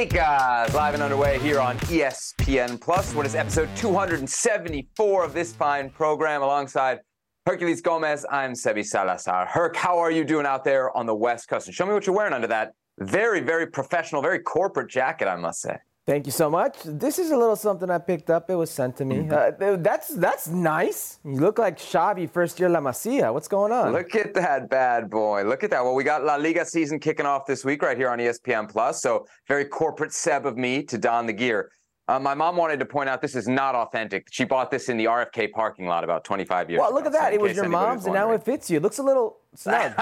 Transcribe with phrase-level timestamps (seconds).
[0.00, 3.14] Laliga live and underway here on ESPN Plus.
[3.14, 7.00] What is episode 274 of this fine program alongside
[7.46, 8.24] Herculez Gomez?
[8.30, 9.44] I'm Sebi Salazar.
[9.44, 11.66] Herc, how are you doing out there on the West Coast?
[11.66, 15.36] And show me what you're wearing under that very, very professional, very corporate jacket, I
[15.36, 15.76] must say.
[16.06, 16.76] Thank you so much.
[16.84, 18.50] This is a little something I picked up.
[18.50, 19.16] It was sent to me.
[19.16, 19.62] Mm-hmm.
[19.62, 21.20] Uh, that's that's nice.
[21.24, 23.32] You look like Xavi first year La Masia.
[23.32, 23.92] What's going on?
[23.92, 25.44] Look at that bad boy.
[25.44, 25.84] Look at that.
[25.84, 29.02] Well, we got La Liga season kicking off this week right here on ESPN Plus.
[29.02, 31.70] So very corporate Seb of me to don the gear.
[32.08, 34.26] Uh, my mom wanted to point out this is not authentic.
[34.32, 36.96] She bought this in the RFK parking lot about 25 years well, ago.
[36.96, 37.32] Look at that.
[37.32, 38.78] It was your mom's, and now it fits you.
[38.78, 39.92] It looks a little snug.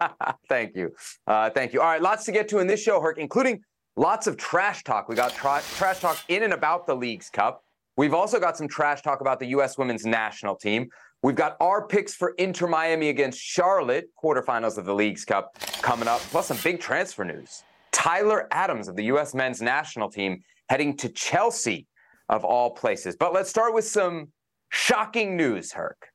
[0.48, 0.92] thank you.
[1.26, 1.82] Uh, thank you.
[1.82, 3.60] All right, lots to get to in this show, Herc, including
[3.98, 5.08] Lots of trash talk.
[5.08, 7.64] We got tra- trash talk in and about the Leagues Cup.
[7.96, 9.76] We've also got some trash talk about the U.S.
[9.76, 10.88] women's national team.
[11.24, 16.06] We've got our picks for Inter Miami against Charlotte, quarterfinals of the Leagues Cup coming
[16.06, 17.64] up, plus some big transfer news.
[17.90, 19.34] Tyler Adams of the U.S.
[19.34, 21.88] men's national team heading to Chelsea,
[22.28, 23.16] of all places.
[23.18, 24.28] But let's start with some
[24.70, 26.06] shocking news, Herc.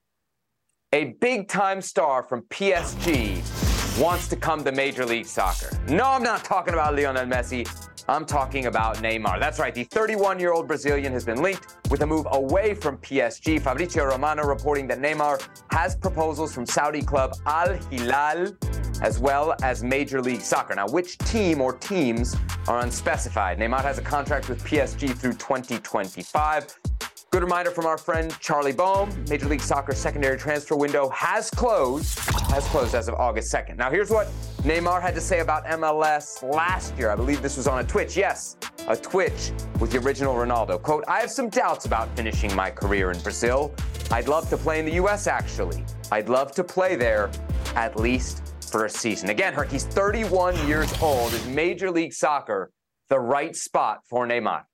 [0.93, 3.62] A big time star from PSG
[3.97, 5.69] wants to come to Major League Soccer.
[5.87, 7.67] No, I'm not talking about Lionel Messi.
[8.09, 9.39] I'm talking about Neymar.
[9.39, 9.73] That's right.
[9.73, 13.61] The 31 year old Brazilian has been linked with a move away from PSG.
[13.61, 18.57] Fabrizio Romano reporting that Neymar has proposals from Saudi club Al Hilal
[19.01, 20.75] as well as Major League Soccer.
[20.75, 22.35] Now, which team or teams
[22.67, 23.59] are unspecified?
[23.59, 26.79] Neymar has a contract with PSG through 2025.
[27.33, 29.09] Good reminder from our friend Charlie Boehm.
[29.27, 32.19] Major League Soccer secondary transfer window has closed,
[32.51, 33.75] has closed as of August 2nd.
[33.75, 34.27] Now, here's what
[34.61, 37.09] Neymar had to say about MLS last year.
[37.09, 38.15] I believe this was on a Twitch.
[38.15, 38.55] Yes,
[38.87, 40.79] a Twitch with the original Ronaldo.
[40.79, 43.73] Quote, I have some doubts about finishing my career in Brazil.
[44.11, 45.83] I'd love to play in the U.S., actually.
[46.11, 47.31] I'd love to play there
[47.73, 49.31] at least for a season.
[49.31, 51.33] Again, Herc, he's 31 years old.
[51.33, 52.71] Is Major League Soccer
[53.09, 54.65] the right spot for Neymar?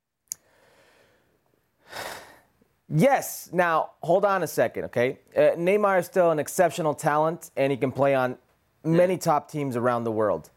[2.89, 3.49] Yes.
[3.53, 5.19] Now, hold on a second, okay?
[5.35, 8.37] Uh, Neymar is still an exceptional talent, and he can play on
[8.83, 10.49] many top teams around the world,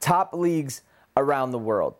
[0.00, 0.82] top leagues
[1.16, 1.94] around the world,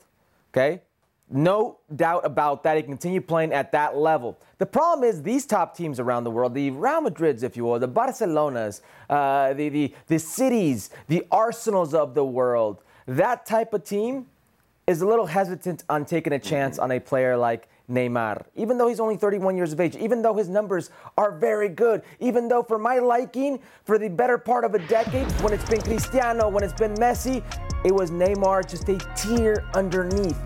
[0.52, 0.82] okay?
[1.30, 2.76] No doubt about that.
[2.76, 4.38] He can continue playing at that level.
[4.58, 7.78] The problem is these top teams around the world, the Real Madrids, if you will,
[7.78, 13.84] the Barcelonas, uh, the, the, the cities, the Arsenals of the world, that type of
[13.84, 14.26] team
[14.86, 18.88] is a little hesitant on taking a chance on a player like Neymar, even though
[18.88, 22.62] he's only 31 years of age, even though his numbers are very good, even though
[22.62, 26.62] for my liking, for the better part of a decade, when it's been Cristiano, when
[26.62, 27.42] it's been Messi,
[27.84, 30.38] it was Neymar just a tier underneath.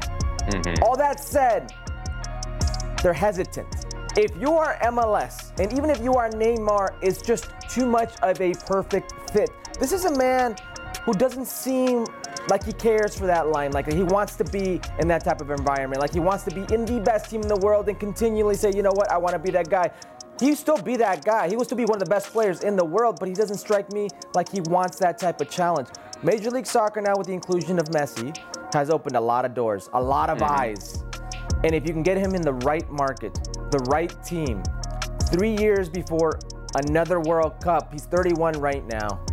[0.50, 0.82] Mm-hmm.
[0.84, 1.72] All that said,
[3.02, 3.86] they're hesitant.
[4.16, 8.40] If you are MLS, and even if you are Neymar, it's just too much of
[8.40, 9.50] a perfect fit.
[9.80, 10.54] This is a man
[11.04, 12.06] who doesn't seem
[12.48, 15.50] like he cares for that line, like he wants to be in that type of
[15.50, 18.54] environment, like he wants to be in the best team in the world and continually
[18.54, 19.90] say, you know what, I want to be that guy.
[20.40, 21.48] He still be that guy.
[21.48, 23.58] He will still be one of the best players in the world, but he doesn't
[23.58, 25.88] strike me like he wants that type of challenge.
[26.22, 28.36] Major League Soccer now with the inclusion of Messi
[28.72, 30.60] has opened a lot of doors, a lot of mm-hmm.
[30.60, 31.04] eyes.
[31.64, 33.34] And if you can get him in the right market,
[33.70, 34.62] the right team,
[35.30, 36.38] three years before
[36.74, 39.24] another World Cup, he's 31 right now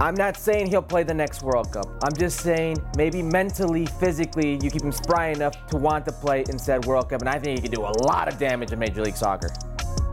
[0.00, 1.86] I'm not saying he'll play the next World Cup.
[2.02, 6.44] I'm just saying maybe mentally, physically, you keep him spry enough to want to play
[6.48, 8.78] in said World Cup, and I think he can do a lot of damage in
[8.78, 9.50] Major League Soccer.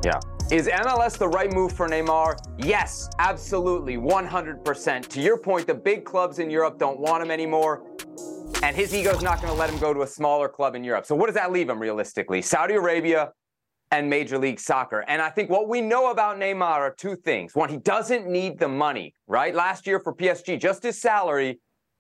[0.03, 0.19] Yeah.
[0.51, 2.37] Is MLS the right move for Neymar?
[2.57, 5.07] Yes, absolutely, 100%.
[5.07, 7.83] To your point, the big clubs in Europe don't want him anymore,
[8.63, 11.05] and his ego's not going to let him go to a smaller club in Europe.
[11.05, 12.41] So, what does that leave him realistically?
[12.41, 13.31] Saudi Arabia
[13.91, 15.03] and Major League Soccer.
[15.07, 17.55] And I think what we know about Neymar are two things.
[17.55, 19.53] One, he doesn't need the money, right?
[19.53, 21.59] Last year for PSG, just his salary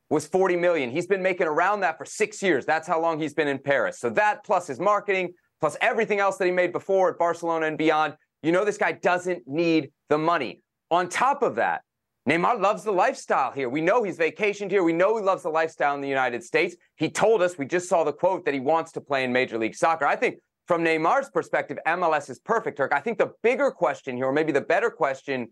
[0.09, 0.89] was 40 million.
[0.89, 2.65] He's been making around that for 6 years.
[2.65, 3.99] That's how long he's been in Paris.
[3.99, 7.77] So that plus his marketing, plus everything else that he made before at Barcelona and
[7.77, 10.61] beyond, you know this guy doesn't need the money.
[10.91, 11.81] On top of that,
[12.27, 13.69] Neymar loves the lifestyle here.
[13.69, 14.83] We know he's vacationed here.
[14.83, 16.75] We know he loves the lifestyle in the United States.
[16.95, 19.57] He told us, we just saw the quote that he wants to play in Major
[19.57, 20.05] League Soccer.
[20.05, 20.37] I think
[20.69, 22.93] from Neymar's perspective, MLS is perfect, Herc.
[22.93, 25.47] I think the bigger question here, or maybe the better question,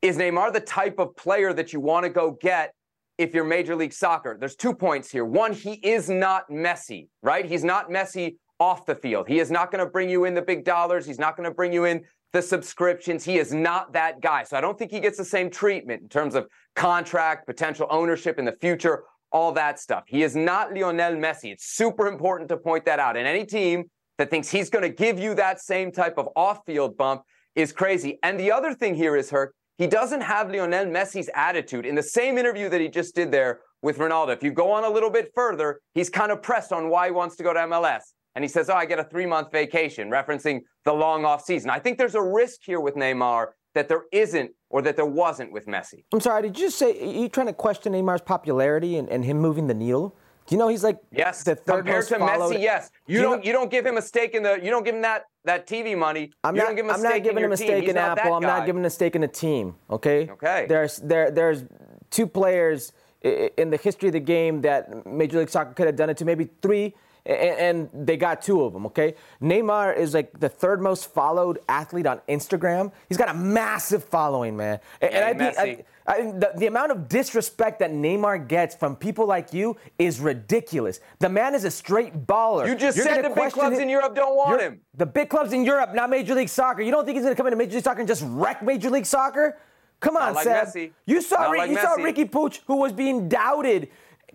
[0.00, 2.72] is Neymar the type of player that you want to go get
[3.18, 4.38] if you're Major League Soccer?
[4.40, 5.26] There's two points here.
[5.26, 7.44] One, he is not Messi, right?
[7.44, 9.28] He's not Messi off the field.
[9.28, 11.04] He is not going to bring you in the big dollars.
[11.04, 12.02] He's not going to bring you in
[12.32, 13.22] the subscriptions.
[13.22, 14.44] He is not that guy.
[14.44, 18.38] So I don't think he gets the same treatment in terms of contract, potential ownership
[18.38, 20.04] in the future, all that stuff.
[20.06, 21.52] He is not Lionel Messi.
[21.52, 23.18] It's super important to point that out.
[23.18, 26.60] And any team that thinks he's going to give you that same type of off
[26.66, 27.22] field bump
[27.54, 28.18] is crazy.
[28.22, 31.84] And the other thing here is, Herc, he doesn't have Lionel Messi's attitude.
[31.84, 34.84] In the same interview that he just did there with Ronaldo, if you go on
[34.84, 37.60] a little bit further, he's kind of pressed on why he wants to go to
[37.60, 38.02] MLS.
[38.34, 41.70] And he says, Oh, I get a three month vacation, referencing the long off season.
[41.70, 45.52] I think there's a risk here with Neymar that there isn't or that there wasn't
[45.52, 46.04] with Messi.
[46.12, 49.24] I'm sorry, did you just say are you trying to question Neymar's popularity and, and
[49.24, 50.16] him moving the needle?
[50.46, 52.54] Do you know he's like yes, the third compared most to followed?
[52.56, 52.60] Messi?
[52.60, 54.70] Yes, you, Do you don't know- you don't give him a stake in the you
[54.70, 56.30] don't give him that that TV money.
[56.42, 57.56] I'm you not, don't give him a I'm stake not in giving your him a
[57.56, 58.34] stake in not Apple.
[58.34, 59.74] I'm not giving a stake in a team.
[59.90, 60.28] Okay.
[60.30, 60.66] Okay.
[60.68, 61.64] There's there there's
[62.10, 62.92] two players
[63.22, 66.24] in the history of the game that Major League Soccer could have done it to.
[66.24, 66.94] Maybe three.
[67.26, 69.14] And they got two of them, okay?
[69.40, 72.92] Neymar is like the third most followed athlete on Instagram.
[73.08, 74.78] He's got a massive following, man.
[75.00, 75.84] And, Yeah, I think.
[76.06, 80.20] I, I, the, the amount of disrespect that Neymar gets from people like you is
[80.20, 81.00] ridiculous.
[81.18, 82.66] The man is a straight baller.
[82.66, 84.80] You just You're said the big clubs in Europe don't want you're- him.
[84.96, 86.82] The big clubs in Europe, not Major League Soccer.
[86.82, 88.90] You don't think he's going to come into Major League Soccer and just wreck Major
[88.90, 89.58] League Soccer?
[90.00, 90.66] Come on, like Seb.
[90.66, 90.90] Messi.
[91.06, 93.88] You saw like you saw Riqui Puig, who was being doubted.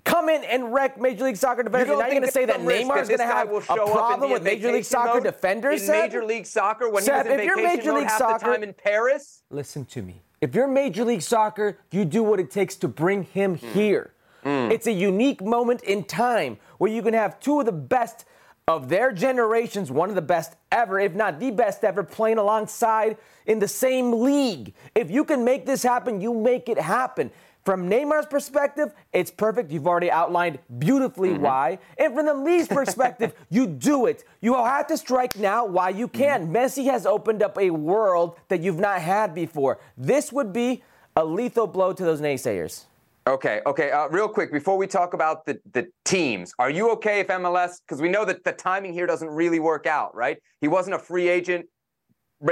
[0.05, 1.87] Come in and wreck Major League Soccer defenders.
[1.87, 3.61] You and don't now you're going to say that Neymar's this going to have a
[3.61, 5.23] show up and problem with Major League Soccer mode?
[5.23, 5.81] defenders?
[5.81, 5.95] in Seb?
[5.95, 8.17] Major League Soccer when Seb, he was in if you're vacation Major mode League half
[8.17, 9.43] Soccer- the time in Paris.
[9.51, 10.21] Listen to me.
[10.41, 13.67] If you're Major League Soccer, you do what it takes to bring him Hmm.
[13.67, 14.11] here.
[14.45, 18.25] It's a unique moment in time where you can have two of the best
[18.69, 23.17] of their generations, one of the best ever, if not the best ever, playing alongside
[23.45, 24.73] in the same league.
[24.95, 27.31] If you can make this happen, you make it happen.
[27.65, 29.71] From Neymar's perspective, it's perfect.
[29.71, 31.43] You've already outlined beautifully Mm-hmm.
[31.43, 31.79] why.
[31.97, 34.23] And from the league's perspective, you do it.
[34.41, 36.47] You have to strike now while you can.
[36.47, 36.55] Mm-hmm.
[36.55, 39.79] Messi has opened up a world that you've not had before.
[39.97, 40.83] This would be
[41.15, 42.85] a lethal blow to those naysayers.
[43.27, 43.91] Okay, okay.
[43.91, 47.73] Uh, real quick, before we talk about the, the teams, are you okay if MLS,
[47.85, 50.37] because we know that the timing here doesn't really work out, right?
[50.61, 51.67] He wasn't a free agent,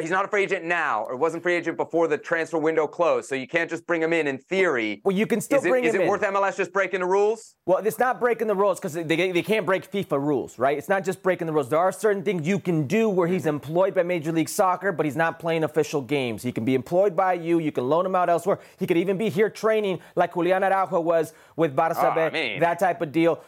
[0.02, 3.30] he's not a free agent now, or wasn't free agent before the transfer window closed.
[3.30, 5.02] So you can't just bring him in in theory.
[5.06, 6.10] Well, you can still is it, bring is him it in.
[6.10, 7.56] worth MLS just breaking the rules?
[7.66, 10.78] Well, it's not breaking the rules because they, they can't break FIFA rules, right?
[10.78, 11.70] It's not just breaking the rules.
[11.70, 15.06] There are certain things you can do where he's employed by Major League Soccer, but
[15.06, 16.44] he's not playing official games.
[16.44, 17.60] He can be employed by you.
[17.60, 18.60] You can loan him out elsewhere.
[18.78, 22.30] He could even be here training like Julian Araujo was with Barca Oh, ah, I
[22.30, 23.42] B, mean- that type of deal.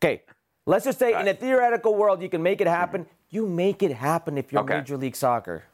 [0.00, 0.22] Okay,
[0.66, 3.06] let's just say in a theoretical world you can make it happen.
[3.30, 4.76] You make it happen if you're Okay.
[4.78, 5.64] Major League Soccer.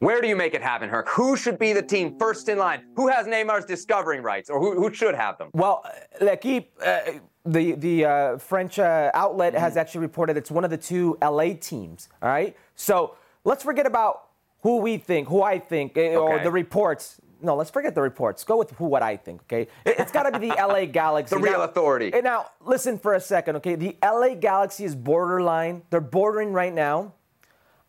[0.00, 1.08] Where do you make it happen, Herc?
[1.10, 2.82] Who should be the team first in line?
[2.96, 5.48] Who has Neymar's discovery rights, or who, who should have them?
[5.54, 5.84] Well,
[6.20, 7.00] L'Equipe, uh,
[7.46, 9.62] the the uh, French uh, outlet Mm-hmm.
[9.62, 12.10] has actually reported it's one of the two LA teams.
[12.20, 14.24] All right, so let's forget about
[14.60, 17.18] who we think, who I think, eh, or the reports.
[17.42, 18.44] No, let's forget the reports.
[18.44, 19.42] Go with who what I think.
[19.42, 21.36] Okay, It- it's got to be the LA Galaxy.
[21.36, 22.12] The real Now- authority.
[22.12, 23.56] and now, listen for a second.
[23.56, 25.82] Okay, the LA Galaxy is borderline.
[25.90, 27.12] They're bordering right now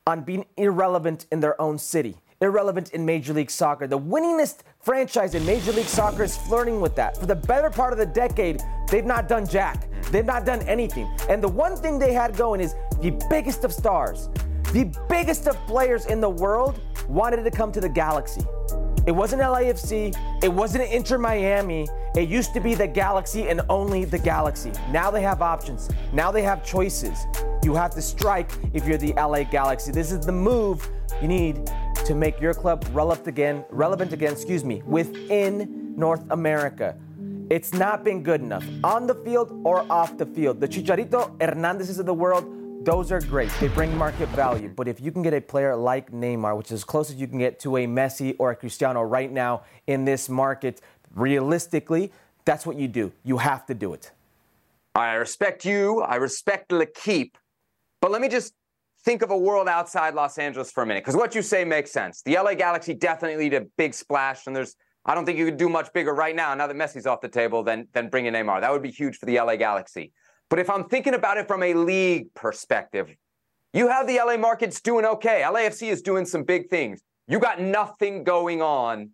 [0.06, 3.88] on being irrelevant in their own city, irrelevant in Major League Soccer.
[3.88, 7.18] The winningest franchise in Major League Soccer is flirting with that.
[7.18, 9.88] For the better part of the decade, they've not done jack.
[10.12, 11.10] They've not done anything.
[11.30, 14.30] And the one thing they had going is the biggest of stars,
[14.72, 16.80] the biggest of players in the world
[17.10, 18.42] wanted to come to the Galaxy.
[19.08, 20.14] It wasn't LAFC.
[20.44, 21.88] It wasn't Inter Miami.
[22.14, 24.74] It used to be the Galaxy and only the Galaxy.
[24.92, 25.90] Now they have options.
[26.12, 27.26] Now they have choices.
[27.64, 29.94] You have to strike if you're the LA Galaxy.
[29.94, 30.90] This is the move
[31.22, 31.72] you need
[32.04, 36.98] to make your club relevant again, relevant again, excuse me, within North America.
[37.50, 40.60] It's not been good enough on the field or off the field.
[40.60, 42.44] The Chicharito Hernandezes of the world,
[42.84, 43.50] those are great.
[43.60, 44.70] They bring market value.
[44.70, 47.28] But if you can get a player like Neymar, which is as close as you
[47.28, 50.82] can get to a Messi or a Cristiano right now in this market,
[51.16, 52.12] realistically,
[52.46, 53.12] that's what you do.
[53.24, 54.12] You have to do it.
[54.96, 56.02] I respect you.
[56.02, 57.38] I respect L'Equipe.
[58.02, 58.54] But let me just
[59.04, 61.92] think of a world outside Los Angeles for a minute, because what you say makes
[61.92, 62.22] sense.
[62.24, 64.76] The LA Galaxy definitely need a big splash, and there's
[65.08, 67.30] I don't think you could do much bigger right now, now that Messi's off the
[67.30, 68.60] table, than, than bringing Neymar.
[68.60, 70.12] That would be huge for the LA Galaxy.
[70.50, 73.14] But if I'm thinking about it from a league perspective,
[73.74, 75.44] you have the LA markets doing okay.
[75.46, 77.02] LAFC is doing some big things.
[77.28, 79.10] You got nothing going on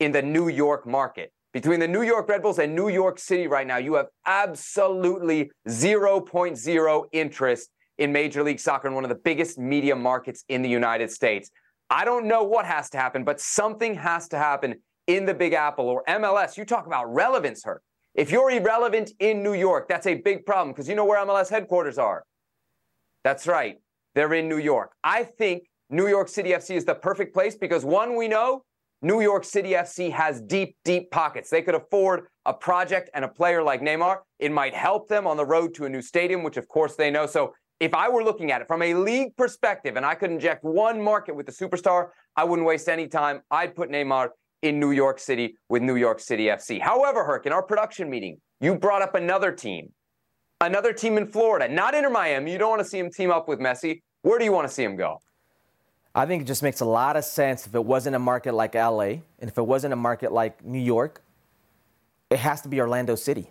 [0.00, 1.32] in the New York market.
[1.52, 5.50] Between the New York Red Bulls and New York City right now, you have absolutely
[5.68, 10.68] 0.0 interest in Major League Soccer in one of the biggest media markets in the
[10.68, 11.50] United States.
[11.90, 15.52] I don't know what has to happen, but something has to happen in the Big
[15.52, 16.56] Apple or MLS.
[16.56, 17.82] You talk about relevance, Herc.
[18.14, 21.48] If you're irrelevant in New York, that's a big problem because you know where MLS
[21.48, 22.24] headquarters are.
[23.24, 23.76] That's right.
[24.14, 24.92] They're in New York.
[25.02, 28.64] I think New York City FC is the perfect place because one, we know
[29.00, 31.48] New York City FC has deep, deep pockets.
[31.48, 34.18] They could afford a project and a player like Neymar.
[34.38, 37.10] It might help them on the road to a new stadium, which of course they
[37.10, 37.26] know.
[37.26, 40.62] So if I were looking at it from a league perspective and I could inject
[40.62, 43.40] one market with the superstar, I wouldn't waste any time.
[43.50, 44.28] I'd put Neymar
[44.62, 46.80] in New York City with New York City FC.
[46.80, 49.92] However, Herc, in our production meeting, you brought up another team,
[50.60, 52.52] another team in Florida, not Inter Miami.
[52.52, 54.00] You don't want to see him team up with Messi.
[54.22, 55.18] Where do you want to see him go?
[56.14, 58.74] I think it just makes a lot of sense if it wasn't a market like
[58.74, 61.22] LA and if it wasn't a market like New York,
[62.30, 63.50] it has to be Orlando City.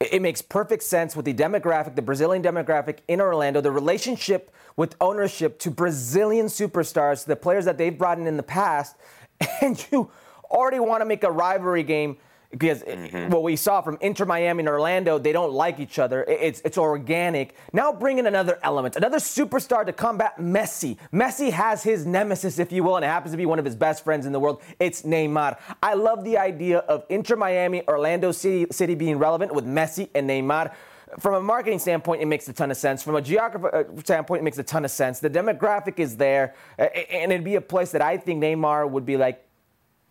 [0.00, 4.94] It makes perfect sense with the demographic, the Brazilian demographic in Orlando, the relationship with
[5.00, 8.94] ownership to Brazilian superstars, the players that they've brought in in the past,
[9.60, 10.08] and you
[10.50, 12.18] already want to make a rivalry game
[12.50, 13.30] because mm-hmm.
[13.30, 16.24] what we saw from Inter Miami and Orlando, they don't like each other.
[16.24, 17.54] It's it's organic.
[17.72, 20.96] Now bring in another element, another superstar to combat Messi.
[21.12, 23.76] Messi has his nemesis, if you will, and it happens to be one of his
[23.76, 24.62] best friends in the world.
[24.80, 25.58] It's Neymar.
[25.82, 30.28] I love the idea of Inter Miami, Orlando City, City being relevant with Messi and
[30.28, 30.72] Neymar.
[31.18, 33.02] From a marketing standpoint, it makes a ton of sense.
[33.02, 35.20] From a geography uh, standpoint, it makes a ton of sense.
[35.20, 39.16] The demographic is there, and it'd be a place that I think Neymar would be
[39.16, 39.42] like,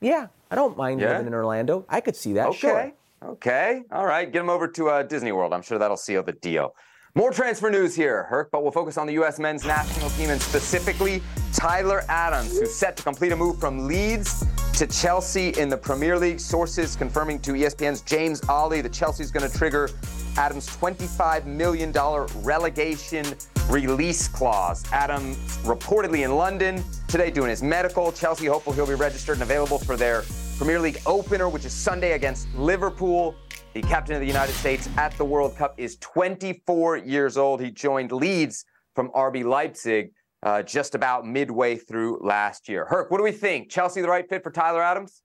[0.02, 1.10] yeah, I don't mind yeah.
[1.10, 1.86] living in Orlando.
[1.90, 2.48] I could see that.
[2.48, 2.58] Okay.
[2.58, 2.92] Sure.
[3.24, 3.82] Okay.
[3.92, 4.32] All right.
[4.32, 5.54] Get him over to uh, Disney World.
[5.54, 6.76] I'm sure that'll seal the deal.
[7.16, 9.40] More transfer news here, Herc, but we'll focus on the U.S.
[9.40, 14.46] men's national team and specifically Tyler Adams, who's set to complete a move from Leeds
[14.74, 16.40] to Chelsea in the Premier League.
[16.40, 19.90] Sources confirming to ESPN's James Olley that Chelsea's going to trigger
[20.38, 21.92] Adams' $25 million
[22.44, 23.26] relegation
[23.70, 24.84] release clause.
[24.92, 28.12] Adams reportedly in London today doing his medical.
[28.12, 30.24] Chelsea hopeful he'll be registered and available for their
[30.58, 33.36] Premier League opener, which is Sunday against Liverpool.
[33.74, 37.62] The captain of the United States at the World Cup is 24 years old.
[37.62, 40.12] He joined Leeds from RB Leipzig
[40.44, 42.86] uh, just about midway through last year.
[42.86, 43.70] Herc, what do we think?
[43.70, 45.22] Chelsea the right fit for Tyler Adams?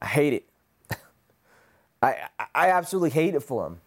[0.00, 0.48] I hate it.
[2.02, 3.80] I, I absolutely hate it for him.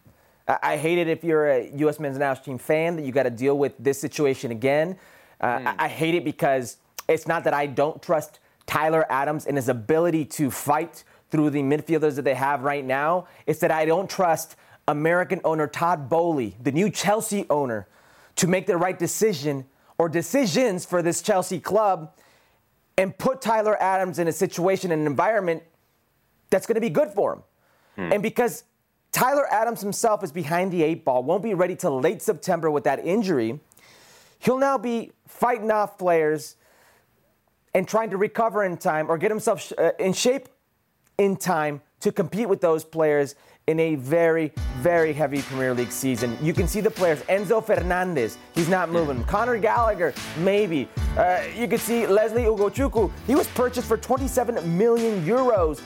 [0.48, 1.98] I hate it if you're a U.S.
[1.98, 4.96] men's national team fan that you got to deal with this situation again.
[5.40, 5.74] Uh, mm.
[5.78, 10.24] I, hate it because it's not that I don't trust Tyler Adams and his ability
[10.24, 13.26] to fight through the midfielders that they have right now.
[13.46, 14.56] It's that I don't trust
[14.88, 17.88] American owner Todd Boehly, the new Chelsea owner,
[18.36, 19.66] to make the right decision
[19.98, 22.12] or decisions for this Chelsea club
[22.96, 25.62] and put Tyler Adams in a situation, an environment
[26.50, 27.42] that's going to be good for him.
[27.96, 28.12] Hmm.
[28.12, 28.64] And because
[29.12, 32.84] Tyler Adams himself is behind the eight ball, won't be ready till late September with
[32.84, 33.60] that injury.
[34.38, 36.56] He'll now be fighting off players
[37.74, 40.48] and trying to recover in time or get himself uh, in shape
[41.18, 43.34] in time to compete with those players
[43.66, 46.38] in a very, very heavy Premier League season.
[46.40, 47.20] You can see the players.
[47.22, 49.24] Enzo Fernandez, he's not moving.
[49.24, 50.88] Conor Gallagher, maybe.
[51.16, 55.80] Uh, you can see Lesley Ugochukwu, he was purchased for 27 million euros.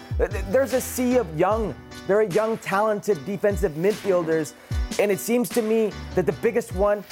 [0.50, 1.74] There's a sea of young,
[2.06, 4.52] very young, talented defensive midfielders.
[4.98, 7.02] And it seems to me that the biggest one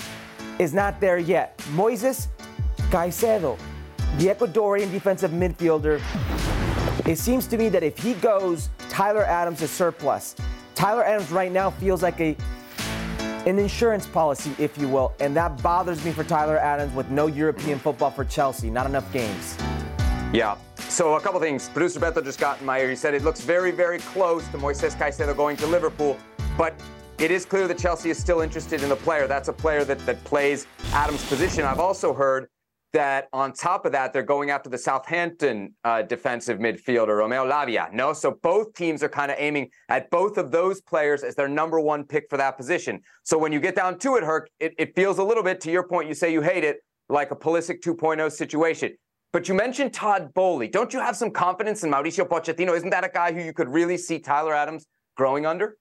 [0.59, 1.57] is not there yet.
[1.73, 2.27] Moises
[2.91, 3.59] Caicedo,
[4.19, 6.01] the Ecuadorian defensive midfielder.
[7.09, 10.37] It seems to me that if he goes, Tyler Adams is surplus.
[10.75, 12.37] Tyler Adams right now feels like a
[13.47, 17.27] an insurance policy, if you will, and that bothers me for Tyler Adams with no
[17.27, 19.57] European football for Chelsea, not enough games.
[20.35, 20.59] Yeah.
[20.77, 21.71] So a couple things.
[21.71, 22.91] Producer Beto just got in my ear.
[22.91, 26.19] He said it looks very, very close to Moises Caicedo going to Liverpool,
[26.59, 26.79] but
[27.19, 29.27] it is clear that Chelsea is still interested in the player.
[29.27, 31.65] That's a player that, that plays Adams' position.
[31.65, 32.49] I've also heard
[32.93, 37.93] that on top of that, they're going after the Southampton uh, defensive midfielder, Romeo Lavia.
[37.93, 41.49] No, so both teams are kind of aiming at both of those players as their
[41.49, 43.01] number one pick for that position.
[43.25, 45.71] So when you get down to it, Herc, it, it feels a little bit, to
[45.71, 46.79] your point, you say you hate it,
[47.09, 48.97] like a Pulisic 2.0 situation.
[49.33, 50.69] But you mentioned Todd Boehly.
[50.69, 52.75] Don't you have some confidence in Mauricio Pochettino?
[52.75, 55.77] Isn't that a guy who you could really see Tyler Adams growing under?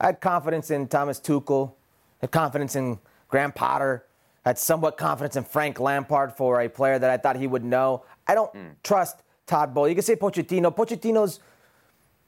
[0.00, 4.04] I had confidence in Thomas Tuchel, I had confidence in Graham Potter
[4.44, 8.04] had somewhat confidence in Frank Lampard for a player that I thought he would know.
[8.26, 8.70] I don't mm.
[8.82, 9.90] trust Todd Boehly.
[9.90, 10.74] You can say Pochettino.
[10.74, 11.40] Pochettino's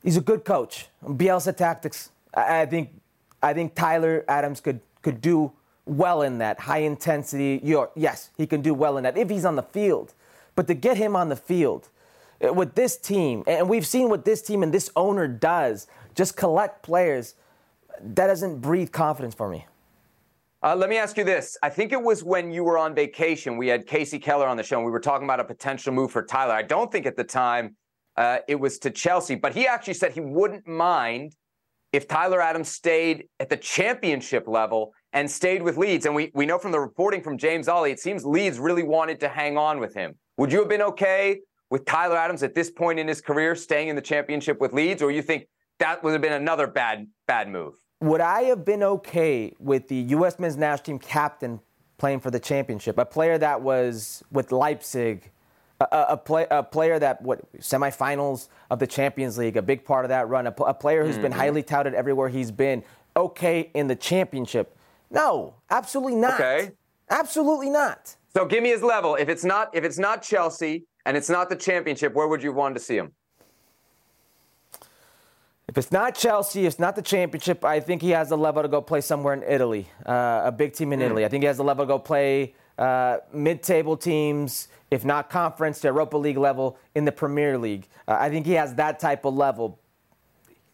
[0.02, 0.86] he's a good coach.
[1.04, 2.10] Bielsa tactics.
[2.34, 2.90] I, I think
[3.42, 5.52] I think Tyler Adams could could do
[5.86, 7.60] well in that high intensity.
[7.62, 10.14] You're, yes, he can do well in that if he's on the field.
[10.54, 11.88] But to get him on the field
[12.40, 16.36] eh, with this team, and we've seen what this team and this owner does, just
[16.36, 17.34] collect players.
[18.00, 19.66] That doesn't breathe confidence for me.
[20.64, 21.58] Uh, let me ask you this.
[21.62, 23.58] I think it was when you were on vacation.
[23.58, 26.10] We had Kasey Keller on the show, and we were talking about a potential move
[26.10, 26.54] for Tyler.
[26.54, 27.76] I don't think at the time
[28.16, 31.36] uh, it was to Chelsea, but he actually said he wouldn't mind
[31.92, 36.06] if Tyler Adams stayed at the championship level and stayed with Leeds.
[36.06, 39.20] And we, we know from the reporting from James Olley, it seems Leeds really wanted
[39.20, 40.14] to hang on with him.
[40.38, 43.88] Would you have been okay with Tyler Adams at this point in his career staying
[43.88, 45.46] in the championship with Leeds, or you think
[45.78, 47.74] that would have been another bad bad move?
[48.04, 50.38] Would I have been okay with the U.S.
[50.38, 51.60] men's national team captain
[51.96, 52.98] playing for the championship?
[52.98, 55.30] A player that was with Leipzig,
[55.80, 60.04] a, a, play, a player that what semifinals of the Champions League, a big part
[60.04, 61.22] of that run, a, a player who's mm-hmm.
[61.22, 62.84] been highly touted everywhere he's been.
[63.16, 64.76] Okay, in the championship.
[65.10, 66.34] No, absolutely not.
[66.34, 66.72] Okay,
[67.10, 68.16] absolutely not.
[68.36, 69.14] So give me his level.
[69.14, 72.52] If it's not if it's not Chelsea and it's not the championship, where would you
[72.52, 73.12] want to see him?
[75.74, 77.64] If it's not Chelsea, if it's not the championship.
[77.64, 80.72] I think he has the level to go play somewhere in Italy, uh, a big
[80.72, 81.06] team in mm.
[81.06, 81.24] Italy.
[81.24, 85.80] I think he has the level to go play uh, mid-table teams, if not conference
[85.80, 87.88] to Europa League level in the Premier League.
[88.06, 89.80] Uh, I think he has that type of level.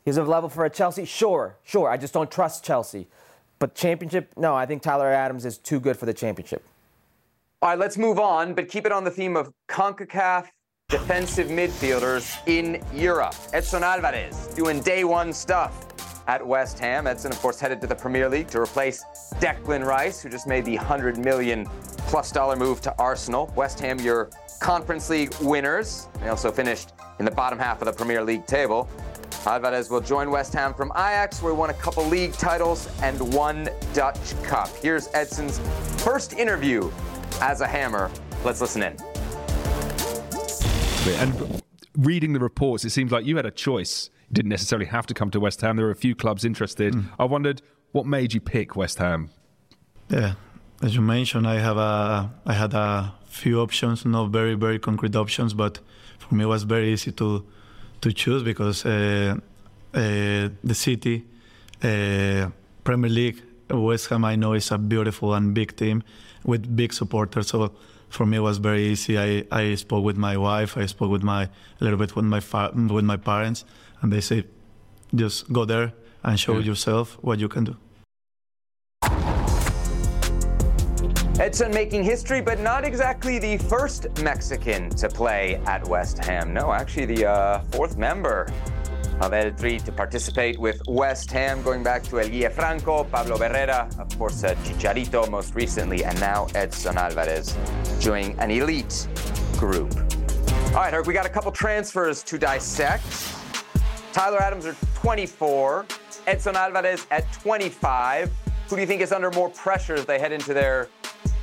[0.05, 1.89] He's a level for a Chelsea, sure, sure.
[1.89, 3.09] I just don't trust Chelsea.
[3.59, 4.55] But championship, no.
[4.55, 6.63] I think Tyler Adams is too good for the championship.
[7.63, 10.49] All right, let's move on, but keep it on the theme of CONCACAF
[10.91, 13.35] defensive midfielders in Europe.
[13.53, 15.87] Edson Alvarez doing day one stuff
[16.27, 17.07] at West Ham.
[17.07, 19.05] Edson, of course, headed to the Premier League to replace
[19.35, 21.65] Declan Rice, who just made the 100 million
[22.09, 23.53] plus dollar move to Arsenal.
[23.55, 24.31] West Ham, your
[24.61, 26.09] Conference League winners.
[26.21, 28.89] They also finished in the bottom half of the Premier League table.
[29.47, 33.33] Alvarez will join West Ham from Ajax, where he won a couple league titles and
[33.33, 34.69] one Dutch Cup.
[34.83, 35.61] Here's Edson's
[36.03, 36.91] first interview
[37.41, 38.11] as a hammer.
[38.45, 39.10] Let's listen in.
[41.07, 41.63] And
[41.97, 44.11] reading the reports, it seems like you had a choice.
[44.29, 45.77] You didn't necessarily have to come to West Ham.
[45.77, 46.95] There were a few clubs interested.
[46.95, 47.05] Mm.
[47.19, 49.31] I wondered what made you pick West Ham.
[50.09, 50.35] Yeah,
[50.83, 55.17] as you mentioned, I have a I had a few options, not very very concrete
[55.17, 55.81] options, but
[56.19, 57.45] for me it was very easy to
[58.01, 59.37] to choose because uh,
[59.95, 61.25] uh, the city,
[61.83, 62.51] uh,
[62.85, 66.03] Premier League, West Ham, I know is a beautiful and big team
[66.45, 67.49] with big supporters.
[67.49, 67.73] So
[68.11, 69.19] for me, it was very easy.
[69.19, 70.77] I, I spoke with my wife.
[70.77, 73.65] I spoke with my a little bit with my fa- with my parents,
[74.03, 74.45] and they say,
[75.15, 76.67] just go there and show yeah.
[76.67, 77.77] yourself what you can do.
[81.41, 86.53] Edson making history, but not exactly the first Mexican to play at West Ham.
[86.53, 88.47] No, actually the uh, fourth member
[89.21, 93.37] of El Tri to participate with West Ham, going back to El Guille Franco, Pablo
[93.37, 97.57] Barrera, of course, uh, Chicharito most recently, and now Edson Alvarez
[98.01, 99.07] joining an elite
[99.59, 99.95] group.
[100.69, 103.05] All right, Herc, we got a couple transfers to dissect.
[104.13, 105.87] Tyler Adams are 24,
[106.27, 108.31] Edson Alvarez at 25.
[108.69, 110.89] Who do you think is under more pressure as they head into their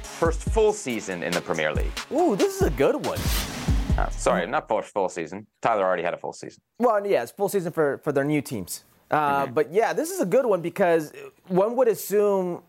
[0.02, 1.92] first full season in the Premier League?
[2.12, 3.20] Ooh, this is a good one.
[3.98, 5.48] Uh, sorry, not full, full season.
[5.62, 6.62] Tyler already had a full season.
[6.80, 8.84] Well, yeah, it's full season for, for their new teams.
[9.10, 9.54] Uh, mm-hmm.
[9.54, 11.12] But yeah, this is a good one because
[11.48, 12.62] one would assume,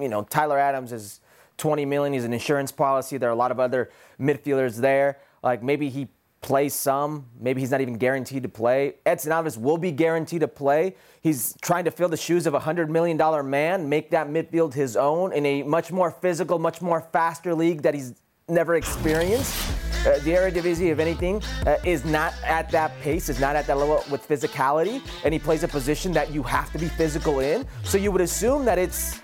[0.00, 1.20] you know, Tyler Adams is
[1.58, 2.12] 20 million.
[2.12, 3.18] He's an insurance policy.
[3.18, 5.18] There are a lot of other midfielders there.
[5.42, 6.08] Like maybe he
[6.40, 7.26] plays some.
[7.38, 8.94] Maybe he's not even guaranteed to play.
[9.04, 10.94] Edson Alvarez will be guaranteed to play.
[11.20, 13.18] He's trying to fill the shoes of a $100 million
[13.50, 17.82] man, make that midfield his own in a much more physical, much more faster league
[17.82, 18.14] that he's
[18.48, 19.87] never experienced.
[20.06, 23.76] Uh, the Eredivisie, if anything, uh, is not at that pace, is not at that
[23.76, 27.66] level with physicality, and he plays a position that you have to be physical in.
[27.84, 29.20] So you would assume that it's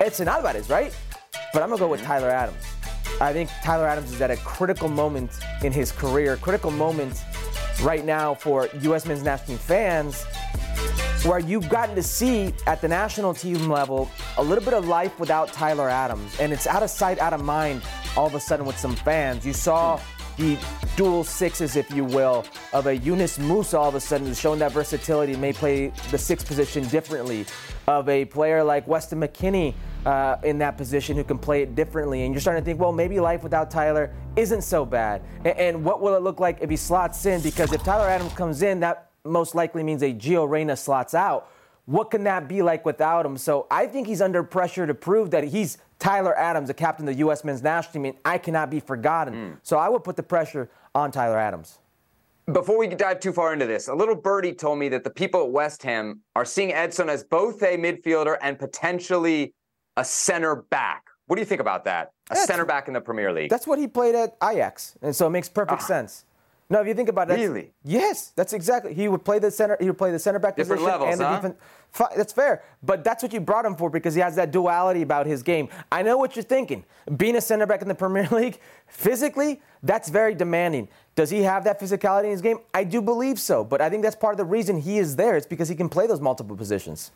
[0.00, 0.94] it's Edson Alvarez, right?
[1.52, 2.62] But I'm gonna go with Tyler Adams.
[3.20, 5.30] I think Tyler Adams is at a critical moment
[5.62, 7.24] in his career, critical moment
[7.82, 9.06] right now for U.S.
[9.06, 10.24] men's national team fans,
[11.24, 15.18] where you've gotten to see at the national team level a little bit of life
[15.18, 17.82] without Tyler Adams, and it's out of sight, out of mind.
[18.16, 20.00] All of a sudden, with some fans, you saw
[20.36, 20.58] the
[20.96, 24.72] dual sixes, if you will, of a Yunus Musah all of a sudden showing that
[24.72, 27.46] versatility, may play the sixth position differently,
[27.86, 32.24] of a player like Weston McKennie uh, in that position who can play it differently.
[32.24, 35.22] And you're starting to think, well, maybe life without Tyler isn't so bad.
[35.44, 37.40] And, and what will it look like if he slots in?
[37.40, 41.50] Because if Tyler Adams comes in, that most likely means a Gio Reyna slots out.
[41.86, 43.36] What can that be like without him?
[43.36, 47.14] So I think he's under pressure to prove that he's Tyler Adams, the captain of
[47.14, 47.44] the U.S.
[47.44, 49.34] men's national team, and I cannot be forgotten.
[49.34, 49.56] Mm.
[49.62, 51.78] So I would put the pressure on Tyler Adams.
[52.52, 55.42] Before we dive too far into this, a little birdie told me that the people
[55.42, 59.52] at West Ham are seeing Edson as both a midfielder and potentially
[59.96, 61.02] a center back.
[61.26, 62.12] What do you think about that?
[62.30, 63.50] A that's, center back in the Premier League.
[63.50, 65.86] That's what he played at Ajax, and so it makes perfect ah.
[65.86, 66.25] sense.
[66.68, 68.92] No, if you think about it, really, yes, that's exactly.
[68.92, 69.76] He would play the center.
[69.78, 71.36] He would play the center back Different position levels, and the huh?
[71.36, 72.16] defense.
[72.16, 75.26] That's fair, but that's what you brought him for because he has that duality about
[75.26, 75.68] his game.
[75.92, 76.84] I know what you're thinking.
[77.16, 80.88] Being a center back in the Premier League, physically, that's very demanding.
[81.14, 82.58] Does he have that physicality in his game?
[82.74, 85.36] I do believe so, but I think that's part of the reason he is there.
[85.36, 87.12] It's because he can play those multiple positions.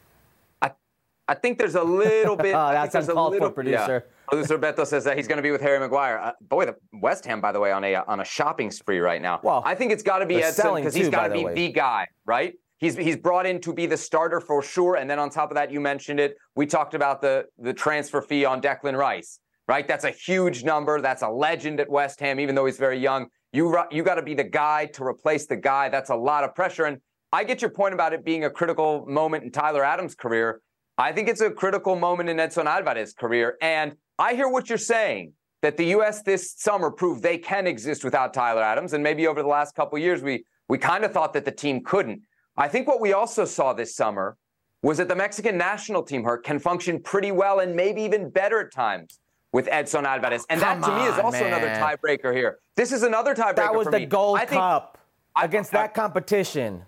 [1.31, 2.55] I, think there's a little bit.
[2.55, 4.05] oh, that's uncalled for, producer.
[4.07, 4.14] Yeah.
[4.29, 6.19] Producer Beto says that he's going to be with Harry Maguire.
[6.19, 9.21] Uh, boy, the West Ham, by the way, on a on a shopping spree right
[9.21, 9.40] now.
[9.43, 11.73] Well, I think it's got to be Edson because he's got to be the, the
[11.73, 12.55] guy, right?
[12.79, 14.97] He's he's brought in to be the starter for sure.
[14.97, 16.37] And then on top of that, you mentioned it.
[16.57, 19.40] We talked about the the transfer fee on Declan Rice
[19.71, 19.87] right?
[19.87, 21.01] That's a huge number.
[21.01, 23.29] That's a legend at West Ham, even though he's very young.
[23.53, 25.88] You, you got to be the guy to replace the guy.
[25.88, 26.87] That's a lot of pressure.
[26.87, 26.99] And
[27.33, 30.61] I get your point about it being a critical moment in Tyler Adams' career.
[31.01, 33.57] I think it's a critical moment in Edson Alvarez's career.
[33.63, 35.33] And I hear what you're saying
[35.63, 36.23] that the U.S.
[36.23, 38.93] this summer proved they can exist without Tyler Adams.
[38.93, 41.83] And maybe over the last couple years, we, we kind of thought that the team
[41.83, 42.21] couldn't.
[42.57, 44.37] I think what we also saw this summer
[44.83, 48.73] was that the Mexican national team can function pretty well and maybe even better at
[48.73, 49.21] times
[49.53, 50.45] with Edson Alvarez.
[50.51, 51.53] And Come that to me is also man.
[51.53, 52.59] another tiebreaker here.
[52.77, 53.57] This is another tiebreaker.
[53.57, 54.07] That was the me.
[54.07, 54.99] Gold I think Cup
[55.35, 56.83] I- against I- that competition.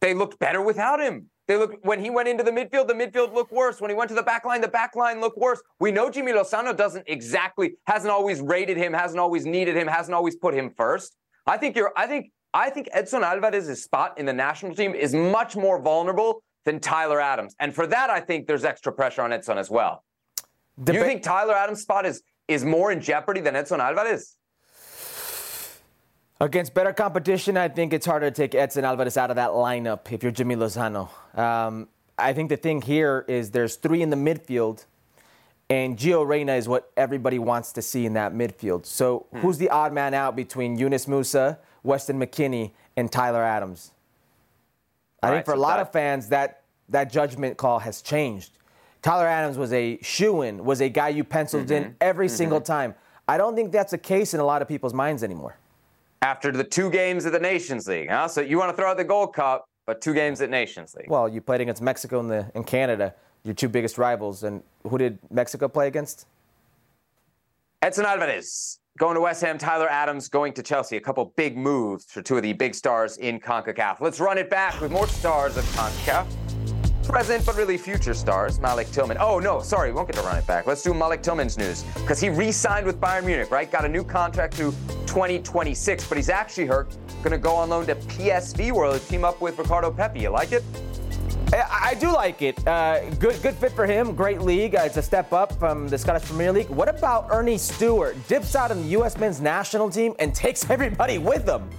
[0.00, 1.30] they looked better without him.
[1.46, 3.80] They look when he went into the midfield, the midfield looked worse.
[3.80, 5.62] When he went to the back line, the back line looked worse.
[5.78, 10.14] We know Jimmy Lozano doesn't exactly hasn't always rated him, hasn't always needed him, hasn't
[10.14, 11.16] always put him first.
[11.46, 15.14] I think you're I think I think Edson Alvarez's spot in the national team is
[15.14, 17.54] much more vulnerable than Tyler Adams.
[17.60, 20.04] And for that, I think there's extra pressure on Edson as well.
[20.82, 24.36] Do you think Tyler Adams' spot is is more in jeopardy than Edson Alvarez?
[26.38, 30.12] Against better competition, I think it's harder to take Edson Alvarez out of that lineup
[30.12, 31.08] if you're Jimmy Lozano.
[31.36, 34.84] Um, I think the thing here is there's three in the midfield,
[35.70, 38.84] and Gio Reyna is what everybody wants to see in that midfield.
[38.84, 39.38] So hmm.
[39.38, 43.92] who's the odd man out between Yunus Musah, Weston McKennie, and Tyler Adams?
[45.22, 48.02] I All think right, for a lot that- of fans, that that judgment call has
[48.02, 48.58] changed.
[49.02, 51.92] Tyler Adams was a shoe-in, was a guy you penciled in mm-hmm.
[52.00, 52.36] every mm-hmm.
[52.36, 52.94] single time.
[53.26, 55.56] I don't think that's the case in a lot of people's minds anymore.
[56.26, 58.26] After the two games of the Nations League, huh?
[58.26, 61.08] So you want to throw out the Gold Cup, but two games at Nations League.
[61.08, 64.42] Well, you played against Mexico and, the, and Canada, your two biggest rivals.
[64.42, 66.26] And who did Mexico play against?
[67.80, 70.96] Edson Alvarez going to West Ham, Tyler Adams going to Chelsea.
[70.96, 74.00] A couple big moves for two of the big stars in CONCACAF.
[74.00, 76.45] Let's run it back with more stars of CONCACAF.
[77.08, 79.16] Present, but really future stars, Malik Tillman.
[79.20, 80.66] Oh, no, sorry, won't get to run it back.
[80.66, 83.70] Let's do Malik Tillman's news because he re signed with Bayern Munich, right?
[83.70, 84.72] Got a new contract through
[85.06, 86.96] 2026, but he's actually hurt.
[87.18, 90.20] Going to go on loan to PSV, World team up with Ricardo Pepi.
[90.20, 90.64] You like it?
[91.52, 92.66] I, I do like it.
[92.66, 94.14] Uh, good, good fit for him.
[94.16, 94.74] Great league.
[94.74, 96.68] Uh, it's a step up from the Scottish Premier League.
[96.70, 98.16] What about Earnie Stewart?
[98.26, 99.16] Dips out in the U.S.
[99.16, 101.70] men's national team and takes everybody with him.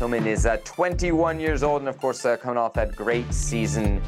[0.00, 4.00] Tillman is uh, 21 years old, and of course, uh, coming off that great season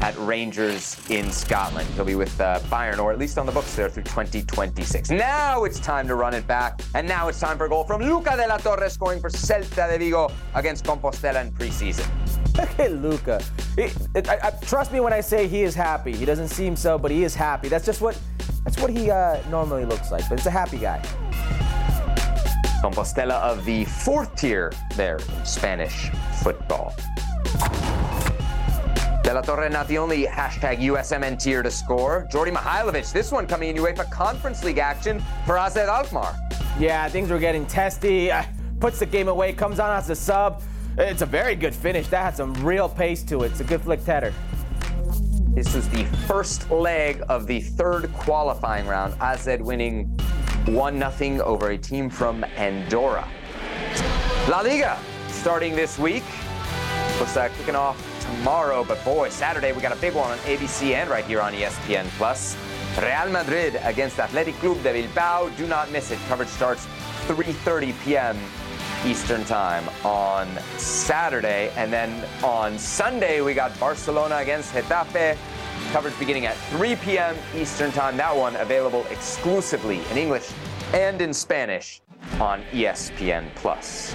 [0.00, 1.86] at Rangers in Scotland.
[1.90, 5.10] He'll be with uh, Bayern, or at least on the books there, through 2026.
[5.10, 8.00] Now it's time to run it back, and now it's time for a goal from
[8.00, 12.08] Luca de la Torre, scoring for Celta de Vigo against Compostela in preseason.
[12.56, 13.44] Look at Luca.
[13.76, 13.92] I-
[14.44, 16.16] I- trust me when I say he is happy.
[16.16, 17.68] He doesn't seem so, but he is happy.
[17.68, 18.18] That's just what
[18.64, 20.26] that's what he uh, normally looks like.
[20.26, 21.02] But it's a happy guy.
[22.84, 26.10] Compostela of the fourth tier there in Spanish
[26.42, 26.94] football.
[29.22, 32.28] De La Torre not the only hashtag USMN tier to score.
[32.30, 36.36] Djordje Mihailovic, this one coming in UEFA Conference League action for AZ Alkmaar.
[36.78, 38.30] Yeah, things were getting testy.
[38.30, 38.42] Uh,
[38.80, 40.60] puts the game away, comes on as a sub.
[40.98, 42.08] It's a very good finish.
[42.08, 43.52] That had some real pace to it.
[43.52, 44.34] It's a good flick header.
[45.54, 49.14] This was the first leg of the third qualifying round.
[49.22, 50.14] AZ winning
[50.66, 53.28] 1 0 over a team from Andorra.
[54.48, 54.98] La Liga
[55.28, 56.24] starting this week.
[57.18, 60.94] Looks like kicking off tomorrow, but boy, Saturday we got a big one on ABC
[60.94, 62.56] and right here on ESPN Plus.
[62.98, 65.50] Real Madrid against Athletic Club de Bilbao.
[65.50, 66.18] Do not miss it.
[66.28, 66.86] Coverage starts
[67.26, 68.38] 3:30 p.m.
[69.04, 70.48] Eastern Time on
[70.78, 75.36] Saturday, and then on Sunday we got Barcelona against Getafe.
[75.92, 77.36] Coverage beginning at 3 p.m.
[77.54, 78.16] Eastern Time.
[78.16, 80.50] That one available exclusively in English
[80.92, 82.00] and in Spanish
[82.40, 84.14] on ESPN Plus.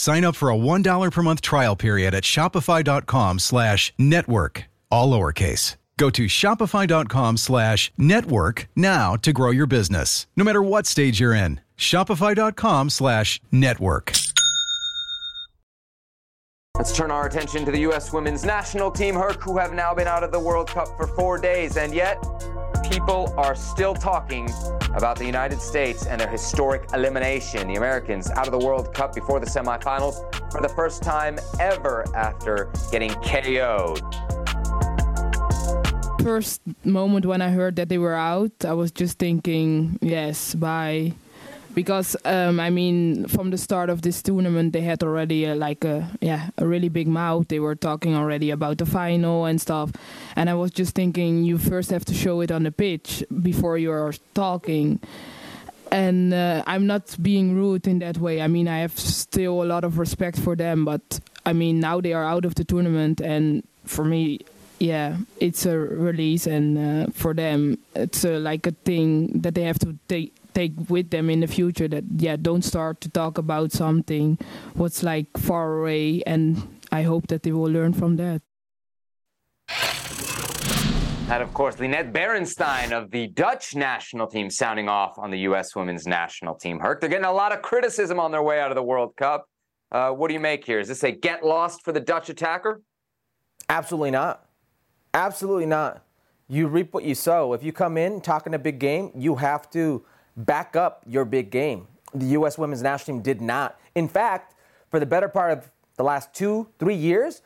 [0.00, 5.76] Sign up for a $1 per month trial period at shopify.com slash network, all lowercase.
[5.98, 11.34] Go to shopify.com slash network now to grow your business, no matter what stage you're
[11.34, 11.60] in.
[11.76, 14.12] Shopify.com slash network.
[16.78, 18.10] Let's turn our attention to the U.S.
[18.10, 21.36] women's national team, Herc, who have now been out of the World Cup for four
[21.36, 22.24] days, and yet
[22.88, 24.48] people are still talking
[24.94, 27.68] about the United States and their historic elimination.
[27.68, 30.16] The Americans out of the World Cup before the semifinals
[30.50, 34.02] for the first time ever after getting KO'd.
[36.22, 41.14] First moment when I heard that they were out, I was just thinking, yes, bye
[41.74, 45.84] because um, I mean, from the start of this tournament, they had already uh, like
[45.84, 47.48] a yeah a really big mouth.
[47.48, 49.92] They were talking already about the final and stuff,
[50.36, 53.78] and I was just thinking, you first have to show it on the pitch before
[53.78, 55.00] you're talking.
[55.92, 58.40] And uh, I'm not being rude in that way.
[58.40, 62.00] I mean, I have still a lot of respect for them, but I mean, now
[62.00, 64.40] they are out of the tournament, and for me,
[64.78, 69.62] yeah, it's a release, and uh, for them, it's uh, like a thing that they
[69.62, 73.38] have to take take with them in the future that yeah don't start to talk
[73.38, 74.38] about something
[74.74, 78.42] what's like far away and i hope that they will learn from that
[81.30, 85.76] and of course, Lineth Beerensteyn of the Dutch national team sounding off on the U.S.
[85.76, 86.80] women's national team.
[86.80, 89.48] Herc, they're getting a lot of criticism on their way out of the World Cup.
[89.92, 90.80] Uh, what do you make here?
[90.80, 92.82] Is this a get lost for the Dutch attacker?
[93.68, 94.44] Absolutely not.
[95.14, 96.02] Absolutely not.
[96.48, 97.52] You reap what you sow.
[97.52, 100.04] If you come in talking a big game, you have to
[100.36, 101.86] back up your big game.
[102.14, 102.58] The U.S.
[102.58, 103.78] women's national team did not.
[103.94, 104.54] In fact,
[104.90, 107.42] for the better part of the last two, three years,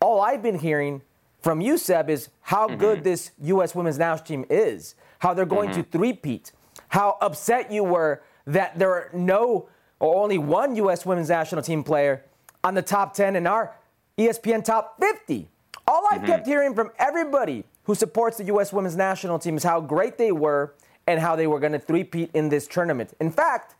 [0.00, 1.02] all I've been hearing
[1.40, 2.78] from you, Seb, is how mm-hmm.
[2.78, 3.74] good this U.S.
[3.74, 5.82] women's national team is, how they're going mm-hmm.
[5.82, 6.52] to three-peat,
[6.88, 11.06] how upset you were that there are no or only one U.S.
[11.06, 12.24] women's national team player
[12.62, 13.74] on the top 10 in our
[14.18, 15.48] ESPN top 50.
[15.88, 16.26] All I've mm-hmm.
[16.26, 18.72] kept hearing from everybody who supports the U.S.
[18.72, 20.74] women's national team is how great they were
[21.06, 23.14] and how they were going to three-peat in this tournament.
[23.20, 23.74] In fact,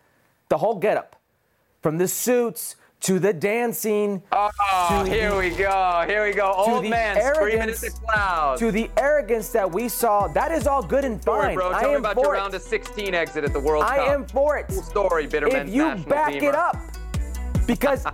[0.49, 1.17] the whole getup,
[1.83, 4.23] from the suits to the dancing.
[4.33, 6.05] Oh, here the, we go.
[6.07, 6.53] Here we go.
[6.53, 8.61] Old man screaming at the clouds.
[8.61, 11.53] To the arrogance that we saw, that is all good and fine.
[11.53, 11.71] Story, bro.
[11.79, 12.39] Tell I me about your it.
[12.39, 14.09] round of 16 exit at the World I Cup.
[14.09, 14.67] I am for it.
[14.69, 15.69] Cool story, Bitterman.
[15.69, 16.49] If you back teamer.
[16.49, 16.77] it up,
[17.67, 18.05] because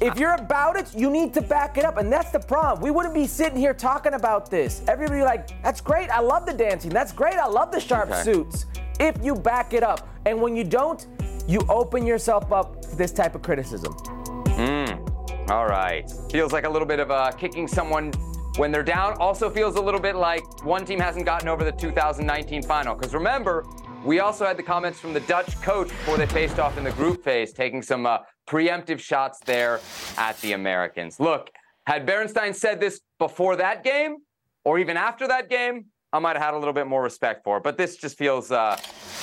[0.00, 1.96] if you're about it, you need to back it up.
[1.96, 2.82] And that's the problem.
[2.82, 4.82] We wouldn't be sitting here talking about this.
[4.88, 6.10] Everybody like, that's great.
[6.10, 6.90] I love the dancing.
[6.90, 7.34] That's great.
[7.34, 8.22] I love the sharp okay.
[8.22, 8.66] suits.
[8.98, 10.08] If you back it up.
[10.26, 11.06] And when you don't,
[11.46, 13.92] you open yourself up to this type of criticism.
[13.92, 15.50] Mm.
[15.50, 16.10] All right.
[16.30, 18.10] Feels like a little bit of uh, kicking someone
[18.56, 19.14] when they're down.
[19.18, 22.96] Also feels a little bit like one team hasn't gotten over the 2019 final.
[22.96, 23.64] Because remember,
[24.04, 26.92] we also had the comments from the Dutch coach before they faced off in the
[26.92, 29.80] group phase, taking some uh, preemptive shots there
[30.16, 31.20] at the Americans.
[31.20, 31.50] Look,
[31.86, 34.18] had Beerensteyn said this before that game
[34.64, 37.58] or even after that game, I might have had a little bit more respect for
[37.58, 37.62] it.
[37.62, 38.76] But this just feels uh,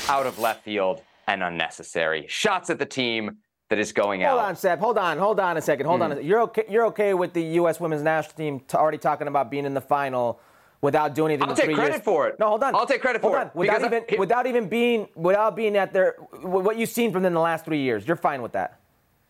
[0.08, 2.26] out of left field and unnecessary.
[2.28, 3.38] Shots at the team
[3.70, 4.38] that is going hold out.
[4.40, 4.80] Hold on, Seb.
[4.80, 5.18] Hold on.
[5.18, 5.86] Hold on a second.
[5.86, 6.18] Hold mm.
[6.18, 6.26] on.
[6.26, 6.64] You're okay.
[6.70, 7.80] You're okay with the U.S.
[7.80, 10.40] Women's National Team t- already talking about being in the final
[10.82, 11.50] without doing anything.
[11.50, 12.04] I'll take credit years.
[12.04, 12.40] for it.
[12.40, 12.76] No, hold on.
[12.76, 13.48] I'll take credit hold for on.
[13.48, 13.56] it.
[13.56, 17.32] Without even I, without even being without being at their what you've seen from them
[17.32, 18.80] in the last three years, you're fine with that.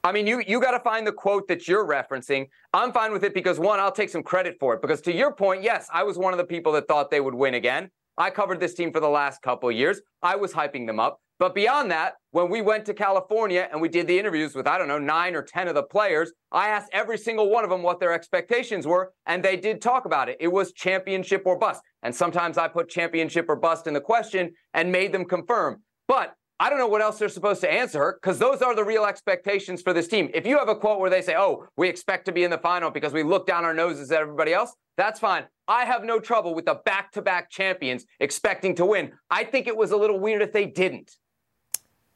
[0.05, 2.47] I mean, you you got to find the quote that you're referencing.
[2.73, 4.81] I'm fine with it because one, I'll take some credit for it.
[4.81, 7.33] Because to your point, yes, I was one of the people that thought they would
[7.33, 7.89] win again.
[8.17, 10.01] I covered this team for the last couple years.
[10.21, 11.19] I was hyping them up.
[11.39, 14.77] But beyond that, when we went to California and we did the interviews with, I
[14.77, 17.81] don't know, nine or 10 of the players, I asked every single one of them
[17.81, 20.37] what their expectations were, and they did talk about it.
[20.39, 21.81] It was championship or bust.
[22.03, 25.81] And sometimes I put championship or bust in the question and made them confirm.
[26.07, 28.85] But I don't know what else they're supposed to answer her because those are the
[28.85, 30.29] real expectations for this team.
[30.33, 32.57] If you have a quote where they say, oh, we expect to be in the
[32.57, 35.43] final because we look down our noses at everybody else, that's fine.
[35.67, 39.11] I have no trouble with the back to back champions expecting to win.
[39.29, 41.17] I think it was a little weird if they didn't.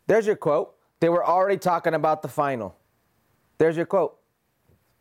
[0.07, 0.75] There's your quote.
[1.01, 2.77] They were already talking about the final.
[3.57, 4.15] There's your quote.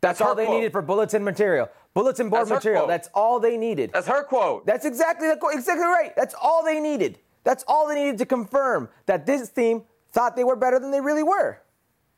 [0.01, 0.57] That's, That's all they quote.
[0.57, 1.69] needed for bulletin material.
[1.93, 2.85] Bulletin board That's material.
[2.85, 3.91] That's all they needed.
[3.93, 4.65] That's her quote.
[4.65, 5.53] That's exactly the quote.
[5.53, 6.11] Exactly right.
[6.17, 7.19] That's all they needed.
[7.47, 10.99] That's all they needed to confirm that this team thought they were better than they
[10.99, 11.61] really were.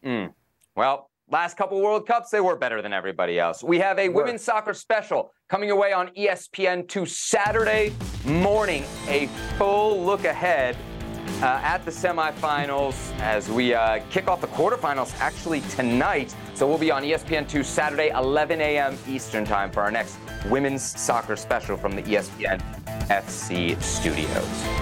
[0.04, 0.34] Mm.
[0.76, 3.64] Well, last couple World Cups, they were better than everybody else.
[3.64, 7.94] We have a women's soccer special coming away on ESPN2 Saturday
[8.26, 8.86] morning.
[9.08, 9.28] A
[9.60, 10.76] full look ahead
[11.44, 16.36] uh, at the semifinals as we uh, kick off the quarterfinals actually tonight.
[16.56, 18.98] So we'll be on ESPN2 Saturday, 11 a.m.
[19.08, 20.18] Eastern Time for our next
[20.50, 22.60] women's soccer special from the ESPN
[23.10, 24.82] FC studios.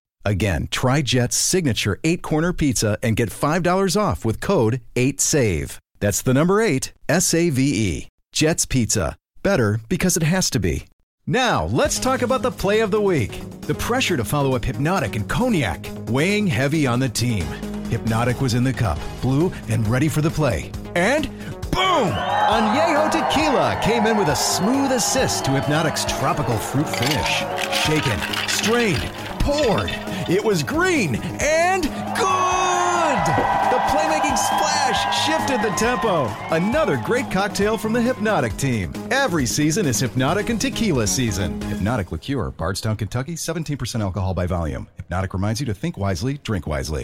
[0.23, 5.77] Again, try Jet's signature eight corner pizza and get $5 off with code 8SAVE.
[5.99, 8.07] That's the number eight, S A V E.
[8.31, 9.15] Jet's Pizza.
[9.43, 10.85] Better because it has to be.
[11.27, 13.39] Now, let's talk about the play of the week.
[13.61, 17.43] The pressure to follow up Hpnotiq and Cognac, weighing heavy on the team.
[17.89, 20.71] Hpnotiq was in the cup, blue, and ready for the play.
[20.95, 21.29] And
[21.71, 22.09] boom!
[22.11, 27.43] Añejo Tequila came in with a smooth assist to Hpnotiq's tropical fruit finish.
[27.85, 29.03] Shaken, strained,
[29.39, 29.91] poured.
[30.31, 33.21] It was green and good!
[33.67, 36.27] The playmaking splash shifted the tempo.
[36.55, 38.93] Another great cocktail from the Hpnotiq team.
[39.11, 41.59] Every season is Hpnotiq and Tequila season.
[41.59, 44.87] Hpnotiq Liqueur, Bardstown, Kentucky, 17% alcohol by volume.
[45.01, 47.03] Hpnotiq reminds you to think wisely, drink wisely.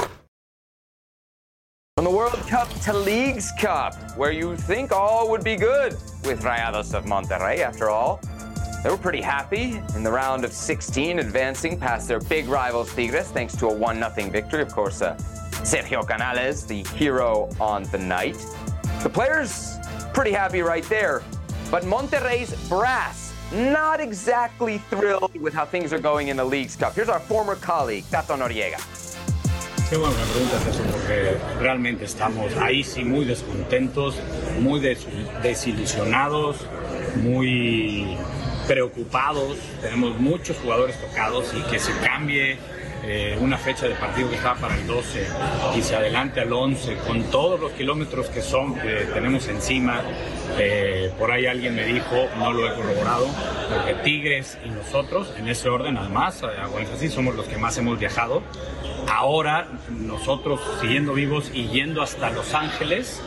[1.98, 5.92] From the World Cup to Leagues Cup, where you think all would be good
[6.24, 8.22] with Rayados of Monterrey, after all.
[8.88, 13.28] They were pretty happy in the round of 16, advancing past their big rivals Tigres
[13.28, 14.62] thanks to a 1 0 victory.
[14.62, 15.18] Of course, uh,
[15.66, 18.38] Sergio Canales, the hero on the night.
[19.04, 19.76] The players,
[20.14, 21.22] pretty happy right there.
[21.70, 26.96] But Monterrey's brass, not exactly thrilled with how things are going in the Leagues Cup.
[26.96, 28.80] Here's our former colleague, Tato Noriega.
[29.90, 34.16] Qué bueno que me preguntas eso, porque realmente estamos ahí sí muy descontentos,
[34.62, 35.06] muy des-
[35.44, 36.66] desilusionados,
[37.18, 38.18] muy
[38.68, 39.58] preocupados.
[39.82, 42.58] Tenemos muchos jugadores tocados y que se cambie
[43.04, 45.28] eh, una fecha de partido que estaba para el 12
[45.78, 50.02] y se adelante al 11 con todos los kilómetros que son que tenemos encima.
[50.60, 53.28] Eh, por ahí alguien me dijo, no lo he corroborado,
[53.70, 57.78] porque Tigres y nosotros, en ese orden además, eh, hago énfasis, somos los que más
[57.78, 58.42] hemos viajado.
[59.10, 63.22] Ahora nosotros siguiendo vivos y yendo hasta Los Ángeles,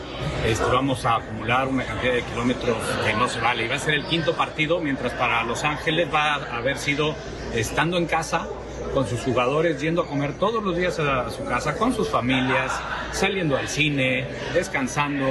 [0.45, 3.65] este, vamos a acumular una cantidad de kilómetros que no se vale.
[3.65, 7.15] Y va a ser el quinto partido, mientras para Los Ángeles va a haber sido
[7.55, 8.47] estando en casa
[8.95, 12.73] con sus jugadores, yendo a comer todos los días a su casa, con sus familias,
[13.13, 15.27] saliendo al cine, descansando.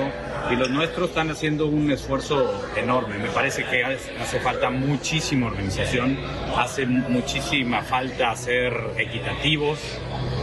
[0.49, 3.17] Y los nuestros están haciendo un esfuerzo enorme.
[3.17, 6.17] Me parece que hace falta muchísima organización,
[6.57, 9.79] hace muchísima falta ser equitativos,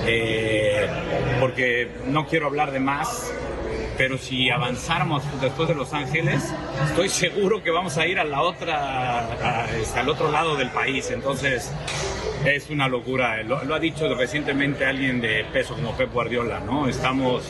[0.06, 0.86] eh,
[1.40, 3.32] porque no quiero hablar de más,
[3.96, 6.52] pero si avanzáramos después de Los Ángeles,
[6.88, 9.20] estoy seguro que vamos a ir a la otra,
[9.64, 11.10] a- este, al otro lado del país.
[11.10, 11.72] Entonces,
[12.44, 13.42] es una locura.
[13.42, 16.86] Lo, lo ha dicho recientemente alguien de peso como Pep Guardiola, ¿no?
[16.88, 17.44] Estamos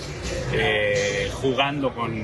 [0.52, 2.14] eh, jugando con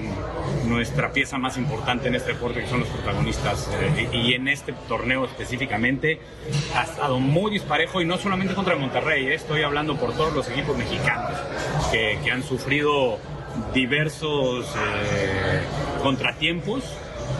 [0.68, 3.68] nuestra pieza más importante en este deporte, que son los protagonistas.
[3.80, 6.20] Eh, y, en este torneo específicamente
[6.74, 10.48] ha estado muy disparejo y no solamente contra Monterrey, eh, estoy hablando por todos los
[10.48, 11.32] equipos mexicanos
[11.90, 13.18] que, que han sufrido
[13.72, 15.60] diversos eh,
[16.02, 16.84] contratiempos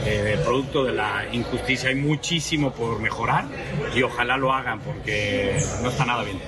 [0.05, 1.89] eh, producto de la injusticia.
[1.91, 3.47] Hay muchísimo por mejorar
[3.95, 6.41] y ojalá lo hagan porque no está nada bien.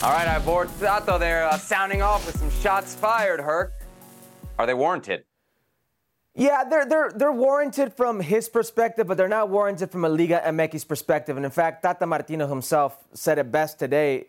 [0.00, 3.72] All right, I bored Tato there, uh, sounding off with some shots fired, Herc.
[4.56, 5.24] Are they warranted?
[6.36, 10.40] Yeah, they're they're they're warranted from his perspective, but they're not warranted from a Liga
[10.46, 11.36] MX perspective.
[11.36, 14.28] And in fact, Tata Martino himself said it best today.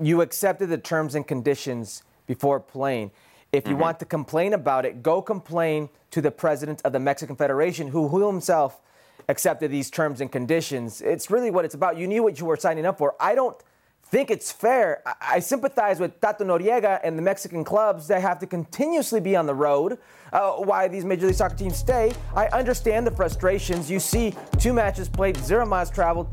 [0.00, 3.10] You accepted the terms and conditions before playing.
[3.50, 7.34] If you want to complain about it, go complain to the president of the Mexican
[7.34, 8.80] Federation, who, who himself
[9.28, 11.00] accepted these terms and conditions.
[11.00, 11.96] It's really what it's about.
[11.96, 13.14] You knew what you were signing up for.
[13.18, 13.56] I don't
[14.04, 15.02] think it's fair.
[15.06, 19.34] I, I sympathize with Tato Noriega and the Mexican clubs that have to continuously be
[19.34, 19.98] on the road.
[20.30, 22.12] Uh, why these Major League Soccer teams stay.
[22.36, 23.90] I understand the frustrations.
[23.90, 26.28] You see two matches played, zero miles traveled,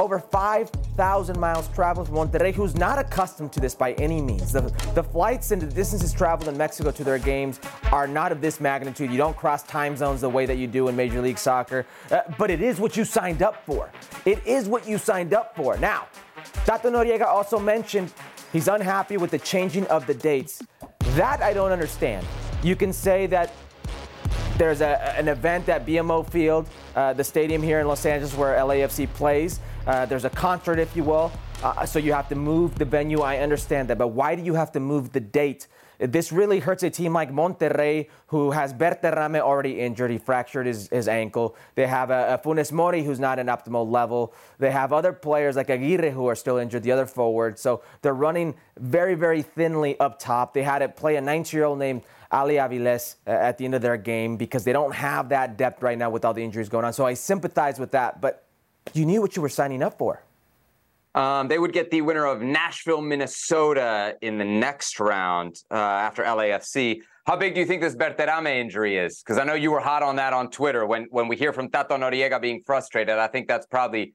[0.00, 4.52] over 5,000 miles traveled from Monterrey, who's not accustomed to this by any means.
[4.52, 4.62] The,
[4.94, 7.60] the flights and the distances traveled in Mexico to their games
[7.92, 9.10] are not of this magnitude.
[9.10, 12.22] You don't cross time zones the way that you do in Major League Soccer, uh,
[12.38, 13.90] but it is what you signed up for.
[14.24, 15.76] It is what you signed up for.
[15.78, 16.08] Now,
[16.66, 18.12] Tato Noriega also mentioned
[18.52, 20.62] he's unhappy with the changing of the dates.
[21.14, 22.26] That I don't understand.
[22.62, 23.52] You can say that
[24.56, 28.56] there's a, an event at BMO Field, uh, the stadium here in Los Angeles where
[28.56, 29.60] LAFC plays.
[29.86, 31.30] Uh, there's a concert, if you will.
[31.62, 33.20] Uh, so you have to move the venue.
[33.20, 33.98] I understand that.
[33.98, 35.66] But why do you have to move the date?
[35.98, 40.10] This really hurts a team like Monterrey, who has Berterame already injured.
[40.10, 41.56] He fractured his, his ankle.
[41.74, 44.34] They have a, a Funes Mori who's not an optimal level.
[44.58, 47.58] They have other players like Aguirre who are still injured, the other forward.
[47.58, 50.52] So they're running very, very thinly up top.
[50.52, 53.74] They had to play a 19 year old named Ali Aviles uh, at the end
[53.74, 56.68] of their game because they don't have that depth right now with all the injuries
[56.68, 56.92] going on.
[56.92, 58.20] So I sympathize with that.
[58.20, 58.43] But
[58.92, 60.22] you knew what you were signing up for.
[61.14, 66.24] Um, they would get the winner of Nashville, Minnesota in the next round uh, after
[66.24, 67.00] LAFC.
[67.24, 69.22] How big do you think this Berterame injury is?
[69.22, 70.84] Because I know you were hot on that on Twitter.
[70.84, 74.14] When when we hear from Tato Noriega being frustrated, I think that's probably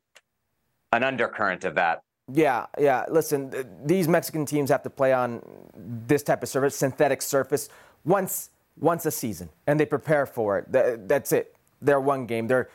[0.91, 2.01] an undercurrent of that.
[2.31, 3.05] Yeah, yeah.
[3.09, 5.41] Listen, th- these Mexican teams have to play on
[5.75, 7.69] this type of surface, synthetic surface,
[8.05, 10.71] once once a season, and they prepare for it.
[10.71, 11.55] Th- that's it.
[11.81, 12.47] They're one game.
[12.47, 12.69] They're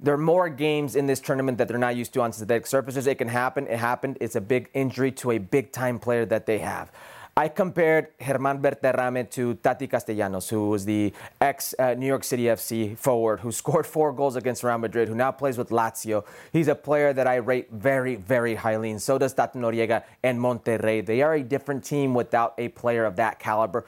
[0.00, 3.06] there are more games in this tournament that they're not used to on synthetic surfaces.
[3.06, 3.66] It can happen.
[3.66, 4.18] It happened.
[4.20, 6.92] It's a big injury to a big time player that they have.
[7.36, 12.44] I compared Germán Berterame to Tati Castellanos, who was the ex uh, New York City
[12.44, 16.24] FC forward who scored four goals against Real Madrid, who now plays with Lazio.
[16.52, 20.40] He's a player that I rate very, very highly, and so does Tato Noriega and
[20.40, 21.06] Monterrey.
[21.06, 23.86] They are a different team without a player of that caliber.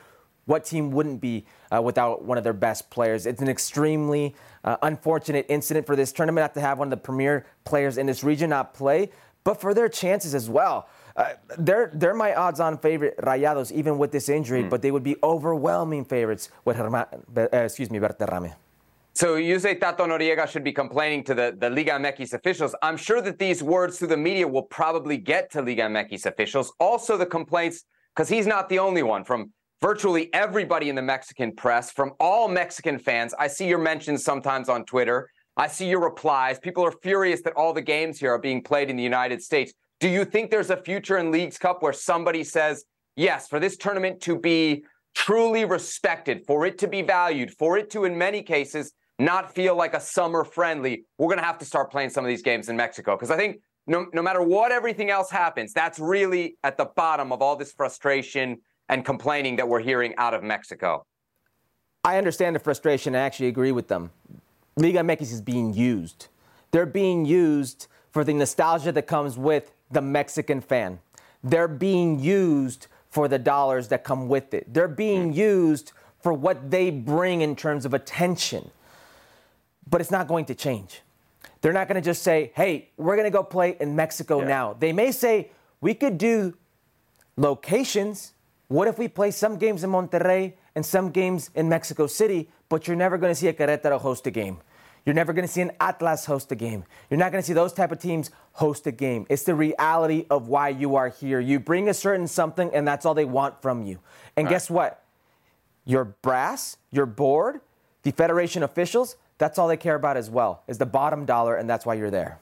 [0.50, 3.24] What team wouldn't be uh, without one of their best players?
[3.24, 4.34] It's an extremely
[4.64, 8.06] uh, unfortunate incident for this tournament not to have one of the premier players in
[8.06, 9.10] this region not play,
[9.44, 10.88] but for their chances as well.
[11.14, 14.70] Uh, they're they're my odds-on favorite Rayados, even with this injury, mm.
[14.70, 18.52] but they would be overwhelming favorites with Herman, uh, excuse me, Berterame.
[19.12, 22.74] So you say Tato Noriega should be complaining to the, the Liga MX officials.
[22.82, 26.72] I'm sure that these words through the media will probably get to Liga MX officials.
[26.80, 31.52] Also, the complaints, because he's not the only one, from virtually everybody in the Mexican
[31.52, 33.34] press, from all Mexican fans.
[33.38, 35.30] I see your mentions sometimes on Twitter.
[35.56, 36.58] I see your replies.
[36.58, 39.72] People are furious that all the games here are being played in the United States.
[39.98, 42.84] Do you think there's a future in Leagues Cup where somebody says,
[43.16, 47.90] yes, for this tournament to be truly respected, for it to be valued, for it
[47.90, 51.64] to, in many cases, not feel like a summer friendly, we're going to have to
[51.64, 53.16] start playing some of these games in Mexico?
[53.16, 57.32] Because I think no, no matter what everything else happens, that's really at the bottom
[57.32, 58.58] of all this frustration
[58.90, 61.06] and complaining that we're hearing out of Mexico.
[62.04, 63.14] I understand the frustration.
[63.14, 64.10] I actually agree with them.
[64.76, 66.26] Liga MX is being used.
[66.72, 70.98] They're being used for the nostalgia that comes with the Mexican fan.
[71.44, 74.72] They're being used for the dollars that come with it.
[74.72, 75.38] They're being hmm.
[75.38, 78.70] used for what they bring in terms of attention.
[79.88, 81.00] But it's not going to change.
[81.60, 84.48] They're not going to just say, hey, we're going to go play in Mexico yeah.
[84.48, 84.76] now.
[84.78, 86.54] They may say, we could do
[87.36, 88.32] locations,
[88.70, 92.86] what if we play some games in Monterrey and some games in Mexico City, but
[92.86, 94.58] you're never going to see a Querétaro host a game?
[95.04, 96.84] You're never going to see an Atlas host a game.
[97.10, 99.26] You're not going to see those type of teams host a game.
[99.28, 101.40] It's the reality of why you are here.
[101.40, 103.98] You bring a certain something, and that's all they want from you.
[104.36, 104.52] And right.
[104.52, 105.02] guess what?
[105.84, 107.62] Your brass, your board,
[108.04, 111.68] the federation officials, that's all they care about as well, is the bottom dollar, and
[111.68, 112.38] that's why you're there.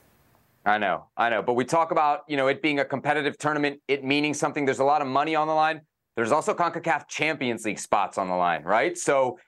[0.67, 1.41] I know, I know.
[1.41, 4.67] But we talk about, you know, it being a competitive tournament, it meaning something.
[4.67, 5.81] There's a lot of money on the line.
[6.19, 8.99] There's also CONCACAF Champions League spots on the line, right?
[8.99, 9.39] So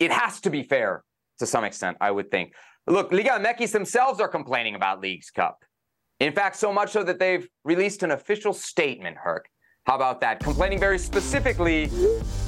[0.00, 1.04] it has to be fair
[1.38, 2.54] to some extent, I would think.
[2.86, 5.58] Look, Liga MX themselves are complaining about Leagues Cup.
[6.20, 9.50] In fact, so much so that they've released an official statement, Herc.
[9.84, 10.40] How about that?
[10.40, 11.90] Complaining very specifically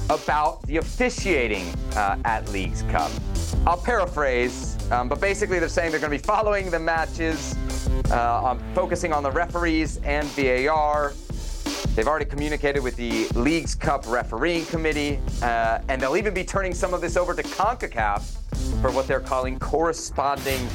[0.08, 1.66] about the officiating
[1.96, 3.10] uh, at Leagues Cup.
[3.66, 7.54] I'll paraphrase, um, but basically they're saying they're going to be following the matches,
[8.10, 11.12] uh, on focusing on the referees and VAR,
[11.94, 16.74] They've already communicated with the League's Cup refereeing committee, uh, and they'll even be turning
[16.74, 20.68] some of this over to CONCACAF for what they're calling corresponding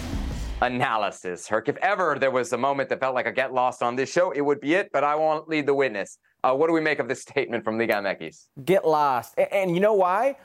[0.62, 1.48] analysis.
[1.48, 4.12] Herc, if ever there was a moment that felt like a get lost on this
[4.12, 6.18] show, it would be it, but I won't lead the witness.
[6.44, 8.48] Uh, what do we make of this statement from Liga MX?
[8.64, 9.34] Get lost.
[9.38, 10.38] And, and you know why?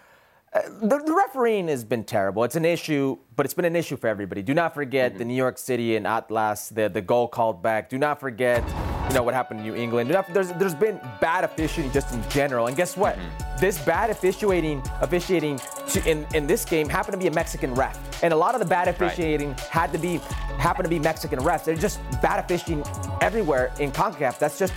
[0.52, 2.44] Uh, the, the, refereeing has been terrible.
[2.44, 4.42] It's an issue, but it's been an issue for everybody.
[4.42, 5.18] Do not forget mm-hmm.
[5.18, 7.90] the New York City and Atlas, the, the goal called back.
[7.90, 8.62] Do not forget
[9.17, 10.11] know what happened in New England.
[10.33, 13.17] There's there's been bad officiating just in general, and guess what?
[13.17, 13.61] Mm-hmm.
[13.61, 15.59] This bad officiating officiating
[15.91, 18.61] to, in in this game happened to be a Mexican ref, and a lot of
[18.61, 19.61] the bad officiating right.
[19.61, 20.19] had to be
[20.59, 21.64] happened to be Mexican refs.
[21.64, 22.85] They're just bad officiating
[23.21, 24.39] everywhere in Concacaf.
[24.39, 24.75] That's just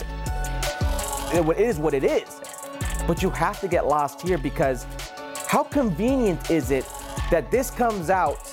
[1.34, 2.30] it is what it is.
[3.06, 4.86] But you have to get lost here because
[5.48, 6.86] how convenient is it
[7.30, 8.48] that this comes out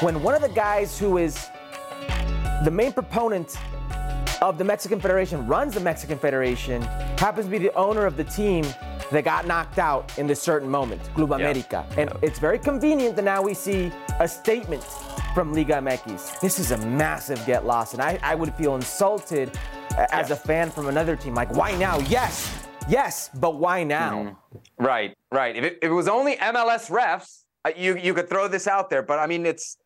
[0.00, 1.48] when one of the guys who is
[2.64, 3.58] the main proponent
[4.48, 6.82] of the Mexican Federation, runs the Mexican Federation,
[7.18, 8.64] happens to be the owner of the team
[9.10, 11.86] that got knocked out in this certain moment, Club America.
[11.96, 13.90] And it's very convenient that now we see
[14.20, 14.84] a statement
[15.34, 16.40] from Liga MX.
[16.40, 19.50] This is a massive get lost, and I, I would feel insulted
[20.12, 21.34] as a fan from another team.
[21.34, 21.98] Like, why now?
[22.00, 24.12] Yes, yes, but why now?
[24.12, 24.84] Mm-hmm.
[24.84, 25.56] Right, right.
[25.56, 28.90] If it, if it was only MLS refs, uh, you you could throw this out
[28.90, 29.78] there, but I mean it's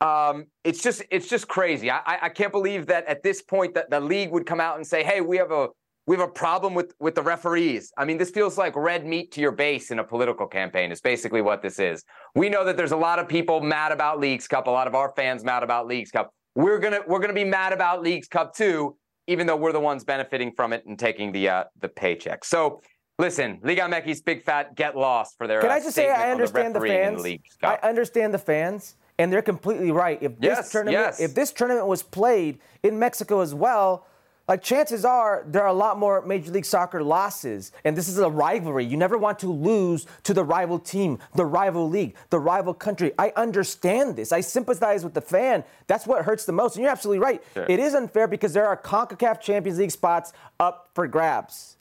[0.00, 1.90] um, it's just it's just crazy.
[1.90, 4.76] I, I I can't believe that at this point that the league would come out
[4.76, 5.68] and say, hey, we have a
[6.06, 7.92] we have a problem with with the referees.
[7.98, 10.90] I mean, this feels like red meat to your base in a political campaign.
[10.90, 12.02] Is basically what this is.
[12.34, 14.66] We know that there's a lot of people mad about Leagues Cup.
[14.66, 16.32] A lot of our fans mad about Leagues Cup.
[16.54, 18.96] We're gonna we're gonna be mad about Leagues Cup too,
[19.26, 22.44] even though we're the ones benefiting from it and taking the uh, the paycheck.
[22.44, 22.80] So.
[23.18, 25.60] Listen, Liga MX big fat get lost for their.
[25.60, 27.22] Can uh, I just say I understand the, in fans.
[27.22, 30.18] Leagues I understand the fans, and they're completely right.
[30.22, 31.20] If this Yes, tournament, yes.
[31.20, 34.06] if this tournament was played in Mexico as well,
[34.48, 38.18] like chances are there are a lot more Major League Soccer losses, and this is
[38.18, 38.84] a rivalry.
[38.84, 43.12] You never want to lose to the rival team, the rival league, the rival country.
[43.16, 44.32] I understand this.
[44.32, 45.62] I sympathize with the fan.
[45.86, 46.74] That's what hurts the most.
[46.74, 47.40] And you're absolutely right.
[47.54, 47.66] Sure.
[47.68, 51.76] It is unfair because there are CONCACAF Champions League spots up for grabs.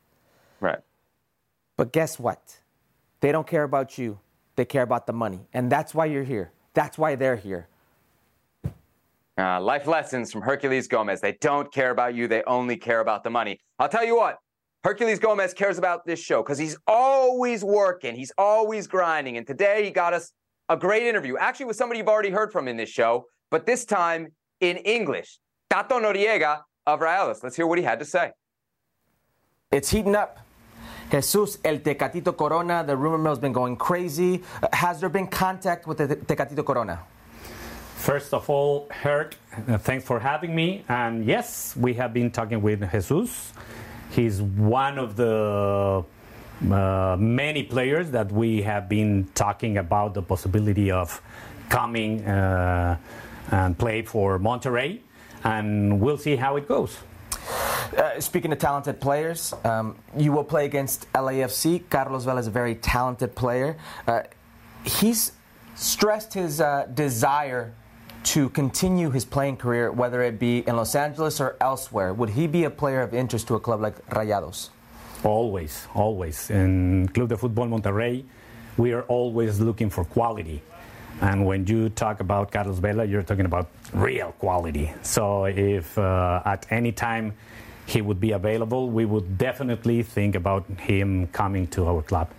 [0.60, 0.80] right.
[1.78, 2.58] But guess what?
[3.22, 4.20] They don't care about you.
[4.58, 5.40] They care about the money.
[5.54, 6.52] And that's why you're here.
[6.74, 7.68] That's why they're here.
[9.38, 11.22] Uh, life lessons from Herculez Gomez.
[11.22, 12.28] They don't care about you.
[12.28, 13.60] They only care about the money.
[13.80, 14.38] I'll tell you what.
[14.86, 18.16] Herculez Gomez cares about this show because he's always working.
[18.16, 19.38] He's always grinding.
[19.38, 20.34] And today he got us
[20.68, 23.86] a great interview, actually with somebody you've already heard from in this show, but this
[23.86, 24.28] time
[24.60, 25.40] in English.
[25.70, 27.44] Tato Noriega of Rayados.
[27.44, 28.32] Let's hear what he had to say.
[29.72, 30.40] It's heating up.
[31.10, 34.44] Jesus El Tecatito Corona, the rumor mill has been going crazy.
[34.62, 37.00] Uh, has there been contact with the Tecatito Corona?
[37.96, 39.36] First of all, Herc,
[39.68, 40.86] uh, thanks for having me.
[40.88, 43.54] And yes, we have been talking with Jesus.
[44.12, 46.04] He's one of the
[46.72, 51.22] uh, many players that we have been talking about the possibility of
[51.70, 52.98] coming uh,
[53.52, 55.02] and play for Monterrey.
[55.44, 56.98] And we'll see how it goes.
[57.98, 61.82] Uh, speaking of talented players, um, you will play against LAFC.
[61.90, 63.78] Carlos Vela is a very talented player.
[64.08, 64.22] Uh,
[64.84, 65.32] he's
[65.76, 67.74] stressed his uh, desire
[68.24, 72.14] to continue his playing career, whether it be in Los Angeles or elsewhere.
[72.14, 74.70] Would he be a player of interest to a club like Rayados?
[75.24, 76.50] Always, always.
[76.50, 78.24] In Club de Fútbol Monterrey,
[78.78, 80.62] we are always looking for quality.
[81.22, 84.92] And when you talk about Carlos Vela, you're talking about real quality.
[85.02, 87.34] So if uh, at any time
[87.90, 92.30] he would be available, we would definitely think about him coming to our club.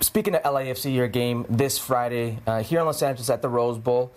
[0.00, 3.78] Speaking of LAFC, your game this Friday uh, here in Los Angeles at the Rose
[3.78, 4.12] Bowl,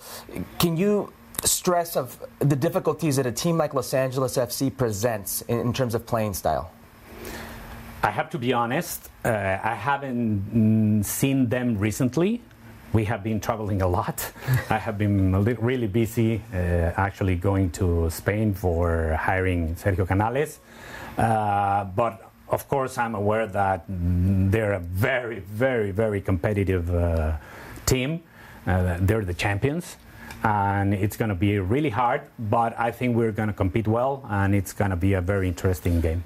[0.59, 1.11] can you
[1.43, 5.95] stress of the difficulties that a team like Los Angeles FC presents in, in terms
[5.95, 6.71] of playing style?
[8.03, 12.41] I have to be honest, uh, I haven't mm, seen them recently.
[12.93, 14.31] We have been traveling a lot.
[14.69, 16.57] I have been really busy uh,
[16.95, 20.59] actually going to Spain for hiring Sergio Canales.
[21.17, 27.37] Uh, but of course, I'm aware that they're a very, very, very competitive uh,
[27.87, 28.21] team.
[28.67, 29.97] Uh, they're the champions.
[30.43, 34.23] And it's going to be really hard, but I think we're going to compete well,
[34.29, 36.23] and it's going to be a very interesting game.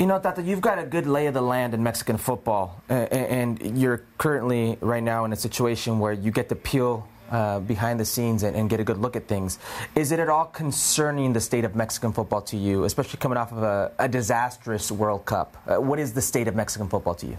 [0.00, 2.94] You know, Tata, you've got a good lay of the land in Mexican football, uh,
[2.94, 8.00] and you're currently right now in a situation where you get to peel uh, behind
[8.00, 9.58] the scenes and, and get a good look at things.
[9.94, 13.52] Is it at all concerning the state of Mexican football to you, especially coming off
[13.52, 15.58] of a, a disastrous World Cup?
[15.66, 17.36] Uh, what is the state of Mexican football to you?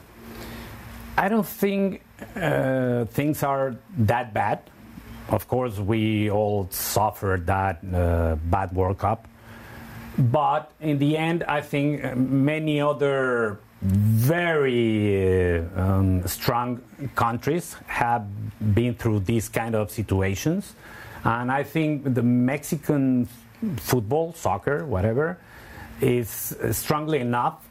[1.17, 2.03] I don't think
[2.35, 4.61] uh, things are that bad.
[5.29, 9.27] Of course, we all suffered that uh, bad World Cup.
[10.17, 16.81] But in the end, I think uh, many other very uh, um, strong
[17.15, 18.25] countries have
[18.75, 20.75] been through these kind of situations.
[21.23, 23.27] And I think the Mexican
[23.77, 25.37] football, soccer, whatever,
[26.01, 27.63] is strongly enough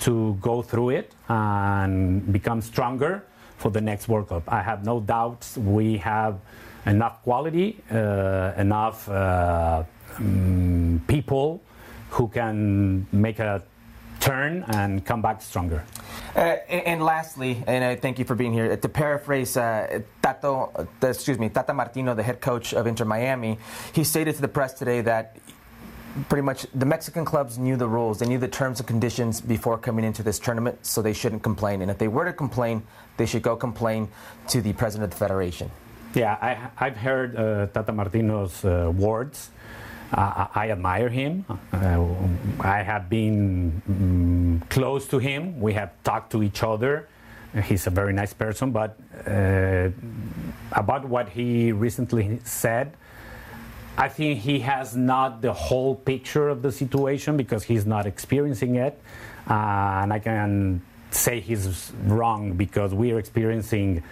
[0.00, 3.24] to go through it and become stronger
[3.58, 4.42] for the next World Cup.
[4.48, 6.38] I have no doubts we have
[6.86, 9.84] enough quality, uh, enough uh,
[10.18, 11.62] um, people
[12.14, 13.62] who can make a
[14.20, 15.82] turn and come back stronger.
[16.36, 18.76] Uh, and, and lastly, and I thank you for being here.
[18.76, 23.58] To paraphrase uh, Tato, uh, excuse me, Tata Martino, the head coach of Inter Miami,
[23.92, 25.36] he stated to the press today that
[26.28, 29.76] pretty much the Mexican clubs knew the rules, they knew the terms and conditions before
[29.76, 31.82] coming into this tournament, so they shouldn't complain.
[31.82, 32.84] And if they were to complain,
[33.16, 34.08] they should go complain
[34.48, 35.68] to the president of the federation.
[36.14, 39.50] Yeah, I, I've heard uh, Tata Martino's uh, words.
[40.12, 41.44] Uh, I admire him.
[41.72, 42.04] Uh,
[42.60, 45.60] I have been mm, close to him.
[45.60, 47.08] We have talked to each other.
[47.64, 48.70] He's a very nice person.
[48.70, 49.90] But uh,
[50.72, 52.96] about what he recently said,
[53.96, 58.76] I think he has not the whole picture of the situation because he's not experiencing
[58.76, 59.00] it.
[59.48, 59.52] Uh,
[60.02, 64.02] and I can say he's wrong because we are experiencing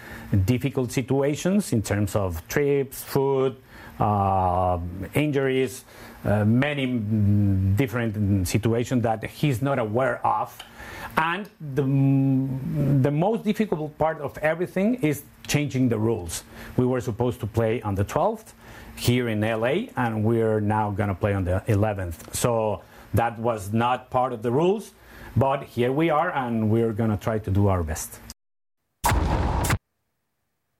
[0.45, 3.57] difficult situations in terms of trips, food,
[5.14, 5.84] injuries,
[6.24, 6.86] uh, many
[7.76, 10.57] different situations that he's not aware of.
[11.16, 16.45] And the, the most difficult part of everything is changing the rules.
[16.76, 18.53] We were supposed to play on the 12th
[18.97, 22.34] here in LA, and we're now going to play on the 11th.
[22.34, 22.82] So
[23.14, 24.93] that was not part of the rules,
[25.36, 28.32] but here we are, and we're going to try to do our best.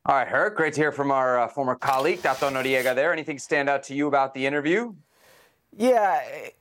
[0.05, 3.12] All right, Herc, great to hear from our uh, former colleague, Tato Noriega there.
[3.12, 4.94] Anything stand out to you about the interview?
[5.76, 6.20] Yeah,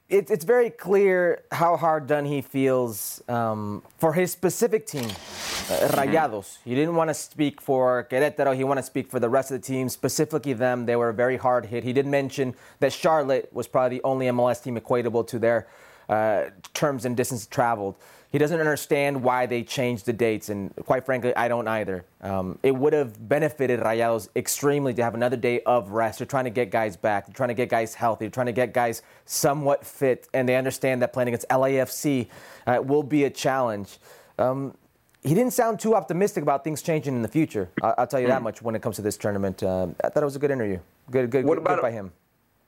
[0.09, 5.89] it, it's very clear how hard done he feels um, for his specific team, uh,
[5.89, 6.59] Rayados.
[6.63, 8.55] He didn't want to speak for Querétaro.
[8.55, 10.85] He wanted to speak for the rest of the team, specifically them.
[10.85, 11.83] They were very hard hit.
[11.83, 15.65] He did mention that Charlotte was probably the only MLS team equatable to their
[16.11, 17.95] uh, terms and distance traveled.
[18.31, 22.05] He doesn't understand why they changed the dates, and quite frankly, I don't either.
[22.21, 26.19] Um, it would have benefited Rayados extremely to have another day of rest.
[26.19, 28.51] They're trying to get guys back, they're trying to get guys healthy, they're trying to
[28.51, 32.27] get guys somewhat fit, and they understand that playing against LAFC
[32.67, 33.97] uh, will be a challenge.
[34.37, 34.75] Um,
[35.23, 37.69] he didn't sound too optimistic about things changing in the future.
[37.81, 38.45] I'll, I'll tell you that hmm.
[38.45, 39.63] much when it comes to this tournament.
[39.63, 40.79] Uh, I thought it was a good interview.
[41.09, 42.11] Good, good, what good, about, good by him.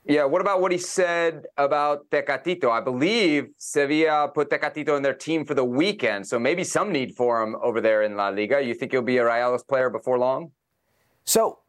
[0.05, 2.69] Yeah, what about what he said about Tecatito?
[2.69, 7.15] I believe Sevilla put Tecatito in their team for the weekend, so maybe some need
[7.15, 8.61] for him over there in La Liga.
[8.61, 10.51] You think he'll be a Rayados player before long?
[11.23, 11.59] So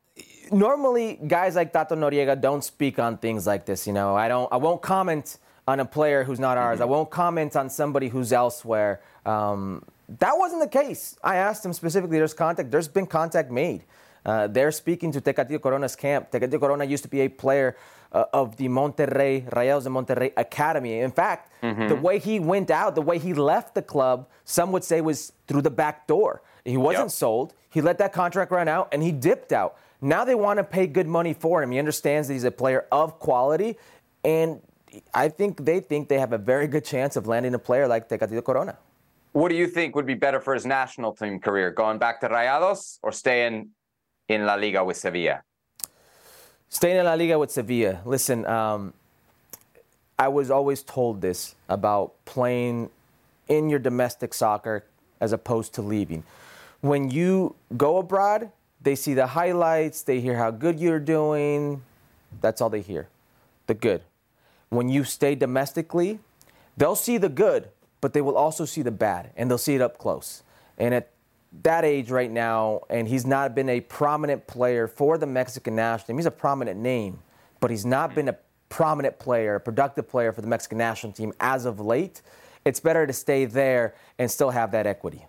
[0.50, 3.86] normally guys like Tato Noriega don't speak on things like this.
[3.86, 4.52] You know, I don't.
[4.52, 6.76] I won't comment on a player who's not ours.
[6.76, 6.82] Mm-hmm.
[6.82, 9.00] I won't comment on somebody who's elsewhere.
[9.24, 9.84] Um,
[10.18, 11.16] that wasn't the case.
[11.22, 12.18] I asked him specifically.
[12.18, 12.72] There's contact.
[12.72, 13.84] There's been contact made.
[14.26, 16.30] Uh, they're speaking to Tecatito Corona's camp.
[16.30, 17.76] Tecatito Corona used to be a player
[18.14, 21.00] uh, of the Monterrey, Rayados de Monterrey Academy.
[21.00, 21.88] In fact, mm-hmm.
[21.88, 25.32] the way he went out, the way he left the club, some would say was
[25.46, 26.42] through the back door.
[26.64, 27.10] He wasn't yep.
[27.10, 27.54] sold.
[27.68, 29.76] He let that contract run out and he dipped out.
[30.00, 31.72] Now they want to pay good money for him.
[31.72, 33.76] He understands that he's a player of quality.
[34.22, 34.60] And
[35.12, 38.08] I think they think they have a very good chance of landing a player like
[38.08, 38.78] Tecatito Corona.
[39.32, 41.72] What do you think would be better for his national team career?
[41.72, 43.70] Going back to Rayados or staying
[44.28, 45.42] in La Liga with Sevilla?
[46.74, 48.00] Staying in La Liga with Sevilla.
[48.04, 48.94] Listen, um,
[50.18, 52.90] I was always told this about playing
[53.46, 54.84] in your domestic soccer
[55.20, 56.24] as opposed to leaving.
[56.80, 58.50] When you go abroad,
[58.82, 61.80] they see the highlights, they hear how good you're doing.
[62.40, 63.06] That's all they hear
[63.68, 64.02] the good.
[64.68, 66.18] When you stay domestically,
[66.76, 67.68] they'll see the good,
[68.00, 70.42] but they will also see the bad, and they'll see it up close.
[70.76, 71.12] And at
[71.62, 76.06] that age right now, and he's not been a prominent player for the Mexican national
[76.06, 76.16] team.
[76.16, 77.20] He's a prominent name,
[77.60, 78.36] but he's not been a
[78.68, 82.22] prominent player, a productive player for the Mexican national team as of late.
[82.64, 85.26] It's better to stay there and still have that equity.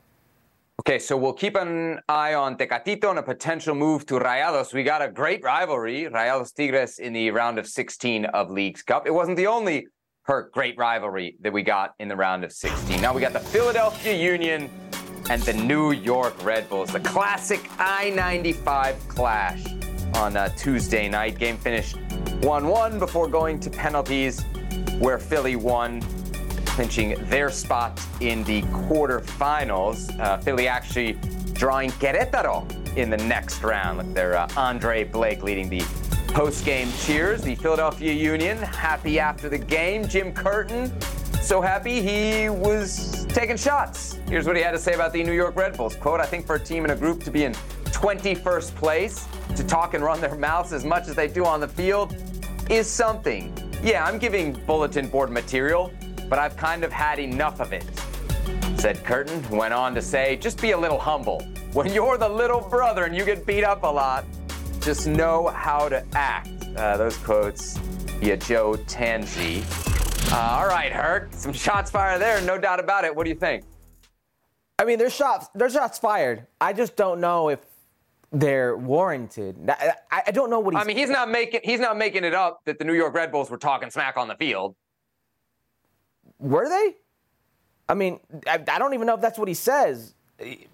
[0.82, 4.74] Okay, so we'll keep an eye on Tecatito and a potential move to Rayados.
[4.74, 9.08] We got a great rivalry, Rayados Tigres, in the round of 16 of Leagues Cup.
[9.08, 9.88] It wasn't the only
[10.24, 13.00] hurt great rivalry that we got in the round of 16.
[13.02, 14.70] Now we got the Philadelphia Union
[15.30, 16.92] and the New York Red Bulls.
[16.92, 19.64] The classic I 95 clash
[20.16, 21.38] on uh, Tuesday night.
[21.40, 21.98] Game finished
[22.42, 24.44] 1 1 before going to penalties,
[25.00, 26.02] where Philly won,
[26.66, 30.18] clinching their spot in the quarterfinals.
[30.20, 31.14] Uh, Philly actually
[31.54, 35.84] drawing Querétaro in the next round with their uh, Andre Blake leading the
[36.28, 37.42] post game cheers.
[37.42, 40.08] The Philadelphia Union happy after the game.
[40.08, 40.92] Jim Curtin
[41.46, 44.18] so happy he was taking shots.
[44.28, 45.96] Here's what he had to say about the New York Red Bulls.
[45.96, 47.54] Quote, I think for a team in a group to be in
[47.86, 51.68] 21st place, to talk and run their mouths as much as they do on the
[51.68, 52.16] field,
[52.68, 53.56] is something.
[53.84, 55.94] Yeah, I'm giving bulletin board material,
[56.30, 57.86] but I've kind of had enough of it.
[58.80, 61.42] Said Curtin, who went on to say, just be a little humble.
[61.74, 64.26] When you're the little brother and you get beat up a lot,
[64.82, 66.50] just know how to act.
[66.76, 67.78] Uh, those quotes
[68.18, 69.85] via Joe Tanzi.
[70.36, 71.30] Uh, all right, Herc.
[71.32, 73.16] Some shots fired there, no doubt about it.
[73.16, 73.64] What do you think?
[74.78, 75.48] I mean, there's shots.
[75.56, 76.46] There's shots fired.
[76.60, 77.60] I just don't know if
[78.34, 79.70] they're warranted.
[79.70, 79.94] I,
[80.28, 80.84] I don't know what he's.
[80.84, 83.32] I mean, he's not making he's not making it up that the New York Red
[83.32, 84.76] Bulls were talking smack on the field.
[86.40, 86.98] Were they?
[87.88, 90.16] I mean, I, I don't even know if that's what he says.
[90.38, 90.68] He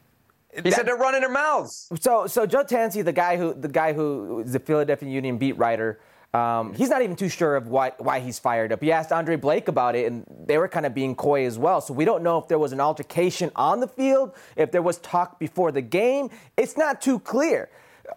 [0.55, 1.87] that, said they're running their mouths.
[1.99, 5.55] So, so Joe Tanzi, the guy who the guy who is the Philadelphia Union beat
[5.55, 5.99] writer,
[6.33, 8.81] um, he's not even too sure of why, why he's fired up.
[8.81, 11.81] He asked Andre Blake about it, and they were kind of being coy as well.
[11.81, 14.97] So we don't know if there was an altercation on the field, if there was
[14.99, 16.29] talk before the game.
[16.55, 17.69] It's not too clear.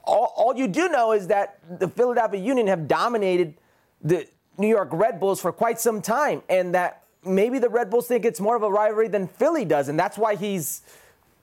[0.05, 3.55] All, all you do know is that the Philadelphia Union have dominated
[4.01, 8.07] the New York Red Bulls for quite some time, and that maybe the Red Bulls
[8.07, 10.83] think it's more of a rivalry than Philly does, and that's why he's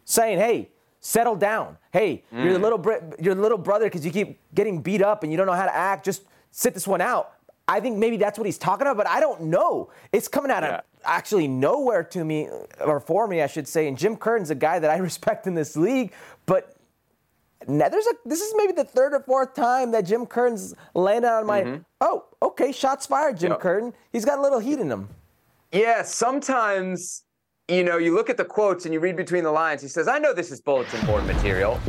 [0.06, 0.70] saying, "Hey,
[1.02, 1.78] settle down.
[1.92, 2.44] Hey, mm.
[2.44, 5.38] you're the little br- your little brother because you keep getting beat up and you
[5.38, 6.06] don't know how to act.
[6.06, 7.34] Just sit this one out."
[7.68, 9.90] I think maybe that's what he's talking about, but I don't know.
[10.12, 10.76] It's coming out yeah.
[10.76, 12.50] of actually nowhere to me,
[12.82, 13.88] or for me, I should say.
[13.88, 16.12] And Jim Curtin's a guy that I respect in this league,
[16.46, 16.76] but
[17.68, 21.30] now there's a this is maybe the third or fourth time that Jim Curtin's landed
[21.30, 21.82] on my mm-hmm.
[22.02, 23.60] oh okay shots fired Jim yep.
[23.60, 25.10] Curtin he's got a little heat in him.
[25.72, 27.24] Yeah, sometimes
[27.72, 29.82] you know you look at the quotes and you read between the lines.
[29.82, 31.80] He says, "I know this is bulletin board material,"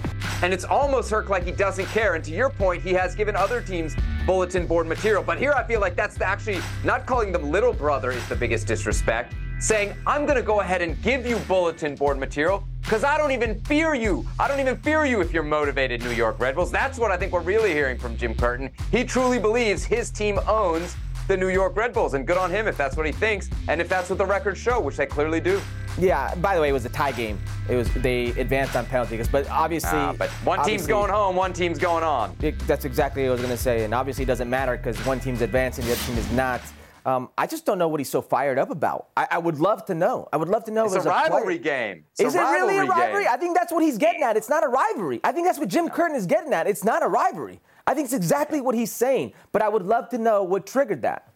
[0.43, 2.14] and it's almost hurt like he doesn't care.
[2.14, 3.95] And to your point, he has given other teams
[4.26, 5.22] bulletin board material.
[5.22, 8.37] But here I feel like that's the, actually not calling them little brother is the
[8.37, 13.05] biggest disrespect saying, I'm going to go ahead and give you bulletin board material because
[13.05, 14.26] I don't even fear you.
[14.39, 16.72] I don't even fear you if you're motivated New York Red Bulls.
[16.72, 18.70] That's what I think we're really hearing from Jim Curtin.
[18.91, 20.97] He truly believes his team owns
[21.29, 23.81] the New York Red Bulls, and good on him if that's what he thinks, and
[23.81, 25.61] if that's what the records show, which they clearly do.
[25.99, 26.35] Yeah.
[26.37, 27.39] By the way, it was a tie game.
[27.68, 31.37] It was they advanced on penalties, but obviously, uh, but one obviously, team's going home,
[31.37, 32.37] one team's going on.
[32.41, 34.99] It, that's exactly what I was going to say, and obviously, it doesn't matter because
[35.07, 36.61] one team's advancing, the other team is not.
[37.05, 39.09] Um, I just don't know what he's so fired up about.
[39.16, 40.29] I, I, would love to know.
[40.33, 40.85] I would love to know.
[40.85, 42.05] It's a rivalry game.
[42.12, 43.25] It's is it really a rivalry?
[43.25, 43.33] Game.
[43.33, 44.37] I think that's what he's getting at.
[44.37, 45.20] It's not a rivalry.
[45.25, 46.68] I think that's what Jim Curtin is getting at.
[46.68, 47.61] It's not a rivalry.
[47.87, 49.33] I think it's exactly what he's saying.
[49.53, 51.28] But I would love to know what triggered that.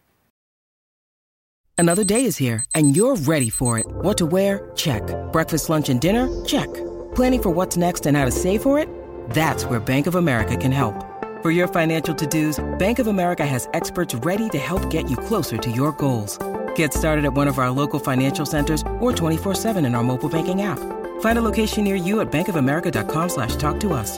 [1.79, 3.85] Another day is here, and you're ready for it.
[3.87, 4.71] What to wear?
[4.75, 5.03] Check.
[5.31, 6.27] Breakfast, lunch, and dinner?
[6.43, 6.73] Check.
[7.13, 8.89] Planning for what's next and how to save for it?
[9.29, 10.95] That's where Bank of America can help.
[11.43, 15.57] For your financial to-dos, Bank of America has experts ready to help get you closer
[15.57, 16.39] to your goals.
[16.75, 20.63] Get started at one of our local financial centers or 24-7 in our mobile banking
[20.63, 20.79] app.
[21.19, 24.17] Find a location near you at bankofamerica.com slash talk to us.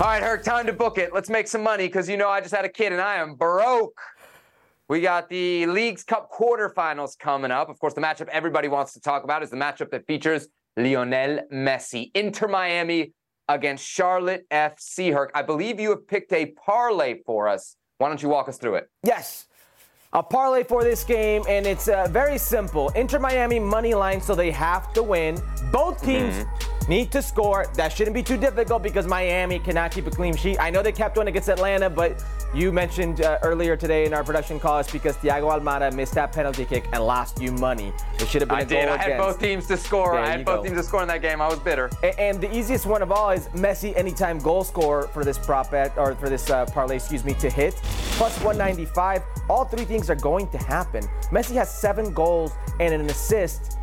[0.00, 1.12] All right, Herc, time to book it.
[1.12, 3.34] Let's make some money because you know I just had a kid and I am
[3.34, 4.00] broke.
[4.88, 7.68] We got the League's Cup quarterfinals coming up.
[7.68, 10.48] Of course, the matchup everybody wants to talk about is the matchup that features
[10.78, 12.10] Lionel Messi.
[12.14, 13.12] Inter Miami
[13.46, 15.12] against Charlotte FC.
[15.12, 17.76] Herc, I believe you have picked a parlay for us.
[17.98, 18.88] Why don't you walk us through it?
[19.04, 19.48] Yes.
[20.14, 22.88] A parlay for this game, and it's uh, very simple.
[22.96, 25.38] Inter Miami money line, so they have to win.
[25.70, 26.36] Both teams.
[26.36, 27.66] Mm-hmm need to score.
[27.74, 30.58] That shouldn't be too difficult because Miami cannot keep a clean sheet.
[30.58, 32.22] I know they kept one against Atlanta, but
[32.52, 36.32] you mentioned uh, earlier today in our production call it's because Thiago Almada missed that
[36.32, 37.92] penalty kick and lost you money.
[38.18, 38.86] It should have been I a did.
[38.86, 40.14] goal I had both teams to score.
[40.14, 40.64] There I had both go.
[40.64, 41.40] teams to score in that game.
[41.40, 41.88] I was bitter.
[42.02, 45.70] And, and, the easiest one of all is Messi anytime goal score for this prop
[45.70, 47.74] bet or for this uh, parlay, excuse me, to hit
[48.18, 49.22] plus 195.
[49.48, 51.04] All three things are going to happen.
[51.30, 53.78] Messi has seven goals and an assist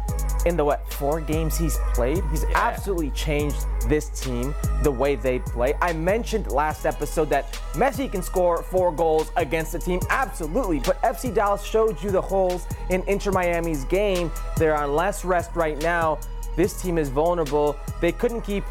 [0.48, 2.24] in the what four games he's played.
[2.32, 2.52] He's yeah.
[2.56, 5.76] absolutely changed this team the way they play.
[5.82, 10.80] I mentioned last episode that Messi can score four goals against the team, absolutely.
[10.80, 14.32] But FC Dallas showed you the holes in Inter Miami's game.
[14.58, 16.20] They're on less rest right now.
[16.56, 17.78] This team is vulnerable.
[18.02, 18.64] They couldn't keep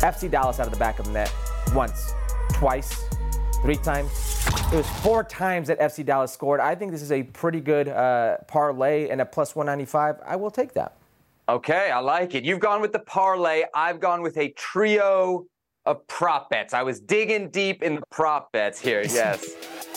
[0.00, 1.32] FC Dallas out of the back of the net
[1.74, 2.14] once,
[2.52, 3.04] twice,
[3.64, 4.10] three times.
[4.70, 6.60] It was four times that FC Dallas scored.
[6.60, 10.16] I think this is a pretty good uh, parlay and a plus 195.
[10.26, 10.96] I will take that.
[11.48, 12.44] Okay, I like it.
[12.44, 13.62] You've gone with the parlay.
[13.74, 15.46] I've gone with a trio
[15.86, 16.74] of prop bets.
[16.74, 19.02] I was digging deep in the prop bets here.
[19.08, 19.54] Yes,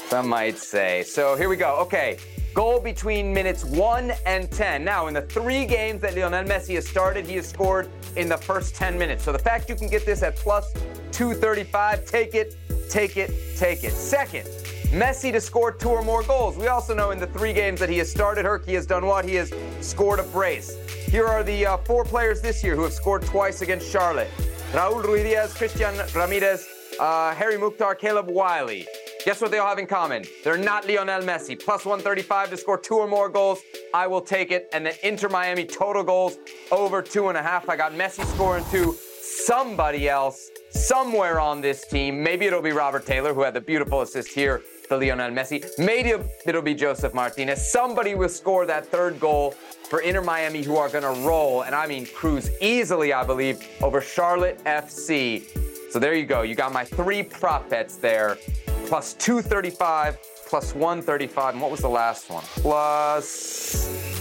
[0.07, 1.03] some might say.
[1.03, 1.75] So here we go.
[1.81, 2.19] Okay,
[2.53, 4.85] goal between minutes 1 and 10.
[4.85, 8.37] Now, in the three games that Lionel Messi has started, he has scored in the
[8.37, 9.25] first 10 minutes.
[9.25, 10.71] So the fact you can get this at plus
[11.11, 12.55] 235, take it
[12.89, 13.91] take it, take it.
[13.91, 14.47] Second,
[14.91, 16.57] Messi to score two or more goals.
[16.57, 19.05] We also know in the three games that he has started, Herc, he has done
[19.05, 19.25] what?
[19.25, 20.77] He has scored a brace.
[21.07, 24.29] Here are the uh, four players this year who have scored twice against Charlotte.
[24.71, 26.67] Raul Ruidiaz, Christian Ramirez,
[26.99, 28.85] uh, Hany Mukhtar, Caleb Wiley.
[29.25, 30.23] Guess what they all have in common?
[30.43, 31.59] They're not Lionel Messi.
[31.59, 33.59] Plus 135 to score two or more goals.
[33.93, 34.69] I will take it.
[34.71, 36.37] And then Inter Miami total goals
[36.71, 37.67] over two and a half.
[37.67, 38.95] I got Messi scoring two.
[39.21, 42.21] Somebody else somewhere on this team.
[42.21, 45.65] Maybe it'll be Robert Taylor, who had the beautiful assist here for Lionel Messi.
[45.77, 46.13] Maybe
[46.45, 47.71] it'll be Josef Martinez.
[47.71, 49.51] Somebody will score that third goal
[49.89, 53.65] for Inter Miami, who are going to roll, and I mean cruise easily, I believe,
[53.81, 55.43] over Charlotte FC.
[55.91, 56.41] So there you go.
[56.41, 58.37] You got my three prop bets there,
[58.85, 61.53] plus 235, plus 135.
[61.53, 62.43] And what was the last one?
[62.43, 64.17] Plus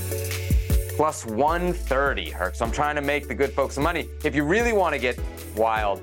[0.96, 2.54] plus 130, Herc.
[2.54, 4.08] So I'm trying to make the good folks some money.
[4.24, 5.18] If you really want to get
[5.54, 6.00] wild,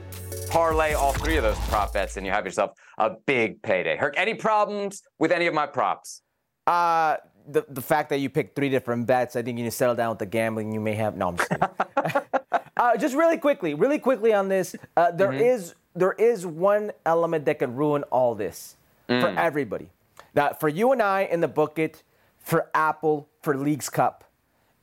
[0.54, 3.98] parlay all three of those prop bets and you have yourself a big payday.
[3.98, 6.22] Herc, any problems with any of my props?
[6.68, 9.76] Uh, the, the fact that you picked three different bets, I think you need to
[9.76, 11.18] settle down with the gambling you may have.
[11.18, 11.52] No, I'm just
[12.78, 14.76] uh, just really quickly, really quickly on this.
[14.96, 15.42] Uh, there mm-hmm.
[15.42, 18.78] is there is one element that could ruin all this
[19.10, 19.22] mm.
[19.22, 19.90] for everybody.
[20.36, 22.04] Now, for you and I in the book it,
[22.40, 24.24] for Apple, for Leagues Cup,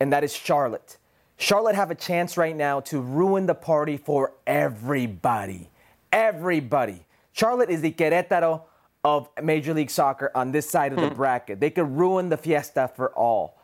[0.01, 0.99] and that is Charlotte.
[1.41, 5.71] Charlotte have a chance right now to ruin the party for everybody.
[6.13, 7.07] Everybody.
[7.33, 8.65] Charlotte is the Querétaro
[9.03, 11.15] of Major League Soccer on this side of the hmm.
[11.15, 11.59] bracket.
[11.59, 13.59] They could ruin the fiesta for all.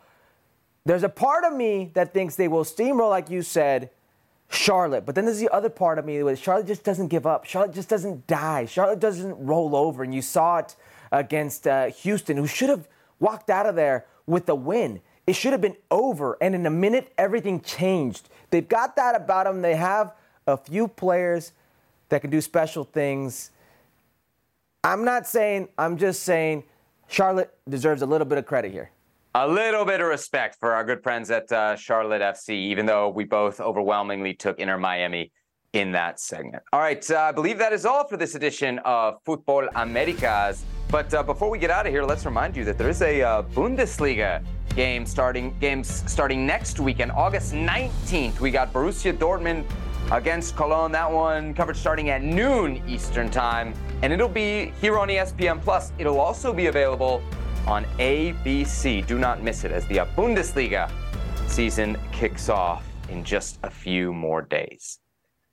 [0.87, 3.91] There's a part of me that thinks they will steamroll, like you said,
[4.49, 5.05] Charlotte.
[5.05, 7.45] But then there's the other part of me where Charlotte just doesn't give up.
[7.45, 8.65] Charlotte just doesn't die.
[8.65, 10.03] Charlotte doesn't roll over.
[10.03, 10.77] And you saw it
[11.13, 12.89] against uh, Houston, who should have
[13.21, 15.03] walked out of there with a win.
[15.27, 16.39] It should have been over.
[16.41, 18.29] And in a minute, everything changed.
[18.51, 19.63] They've got that about them.
[19.63, 20.15] They have
[20.47, 21.53] a few players
[22.09, 23.51] that can do special things.
[24.85, 26.63] I'm not saying, I'm just saying
[27.09, 28.91] Charlotte deserves a little bit of credit here.
[29.35, 33.09] A little bit of respect for our good friends at uh, Charlotte FC, even though
[33.09, 35.33] we both overwhelmingly took Inter Miami
[35.73, 36.63] in that segment.
[36.73, 40.65] All right, uh, I believe that is all for this edition of Futbol Americas.
[40.89, 43.23] But uh, before we get out of here, let's remind you that there is a
[43.23, 48.39] uh, Bundesliga game starting games starting next weekend, August 19th.
[48.41, 49.65] We got Borussia Dortmund
[50.13, 50.93] against Cologne.
[50.93, 55.93] That one coverage starting at noon Eastern time, and it'll be here on ESPN Plus.
[55.99, 57.23] It'll also be available
[57.67, 59.05] on ABC.
[59.07, 60.91] Do not miss it as the Bundesliga
[61.49, 65.01] season kicks off in just a few more days.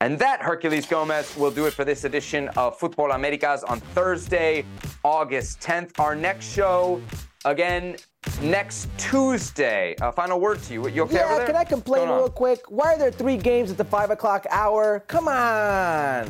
[0.04, 4.66] And that, Herculez Gomez, will do it for this edition of Futbol Americas on Thursday,
[5.01, 5.97] August 10th.
[5.97, 7.01] Our next show,
[7.45, 7.95] again,
[8.41, 9.95] next Tuesday.
[10.01, 10.89] Uh, final word to you.
[10.89, 12.70] You okay yeah, can I complain real quick?
[12.70, 15.06] Why are there three games at the 5 o'clock hour?
[15.08, 16.30] Come on.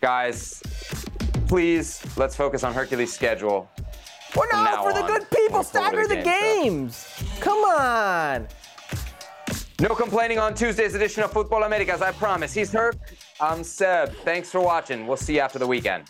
[0.00, 0.62] Guys,
[1.46, 3.68] please, let's focus on Herculez' schedule.
[4.34, 7.06] Well, no, for the good people, stagger the, the games.
[7.40, 8.48] Come on.
[9.80, 12.52] No complaining on Tuesday's edition of Futbol Americas, I promise.
[12.52, 12.96] He's Herc.
[13.40, 14.14] I'm Seb.
[14.24, 15.06] Thanks for watching.
[15.06, 16.04] We'll see you after the weekend.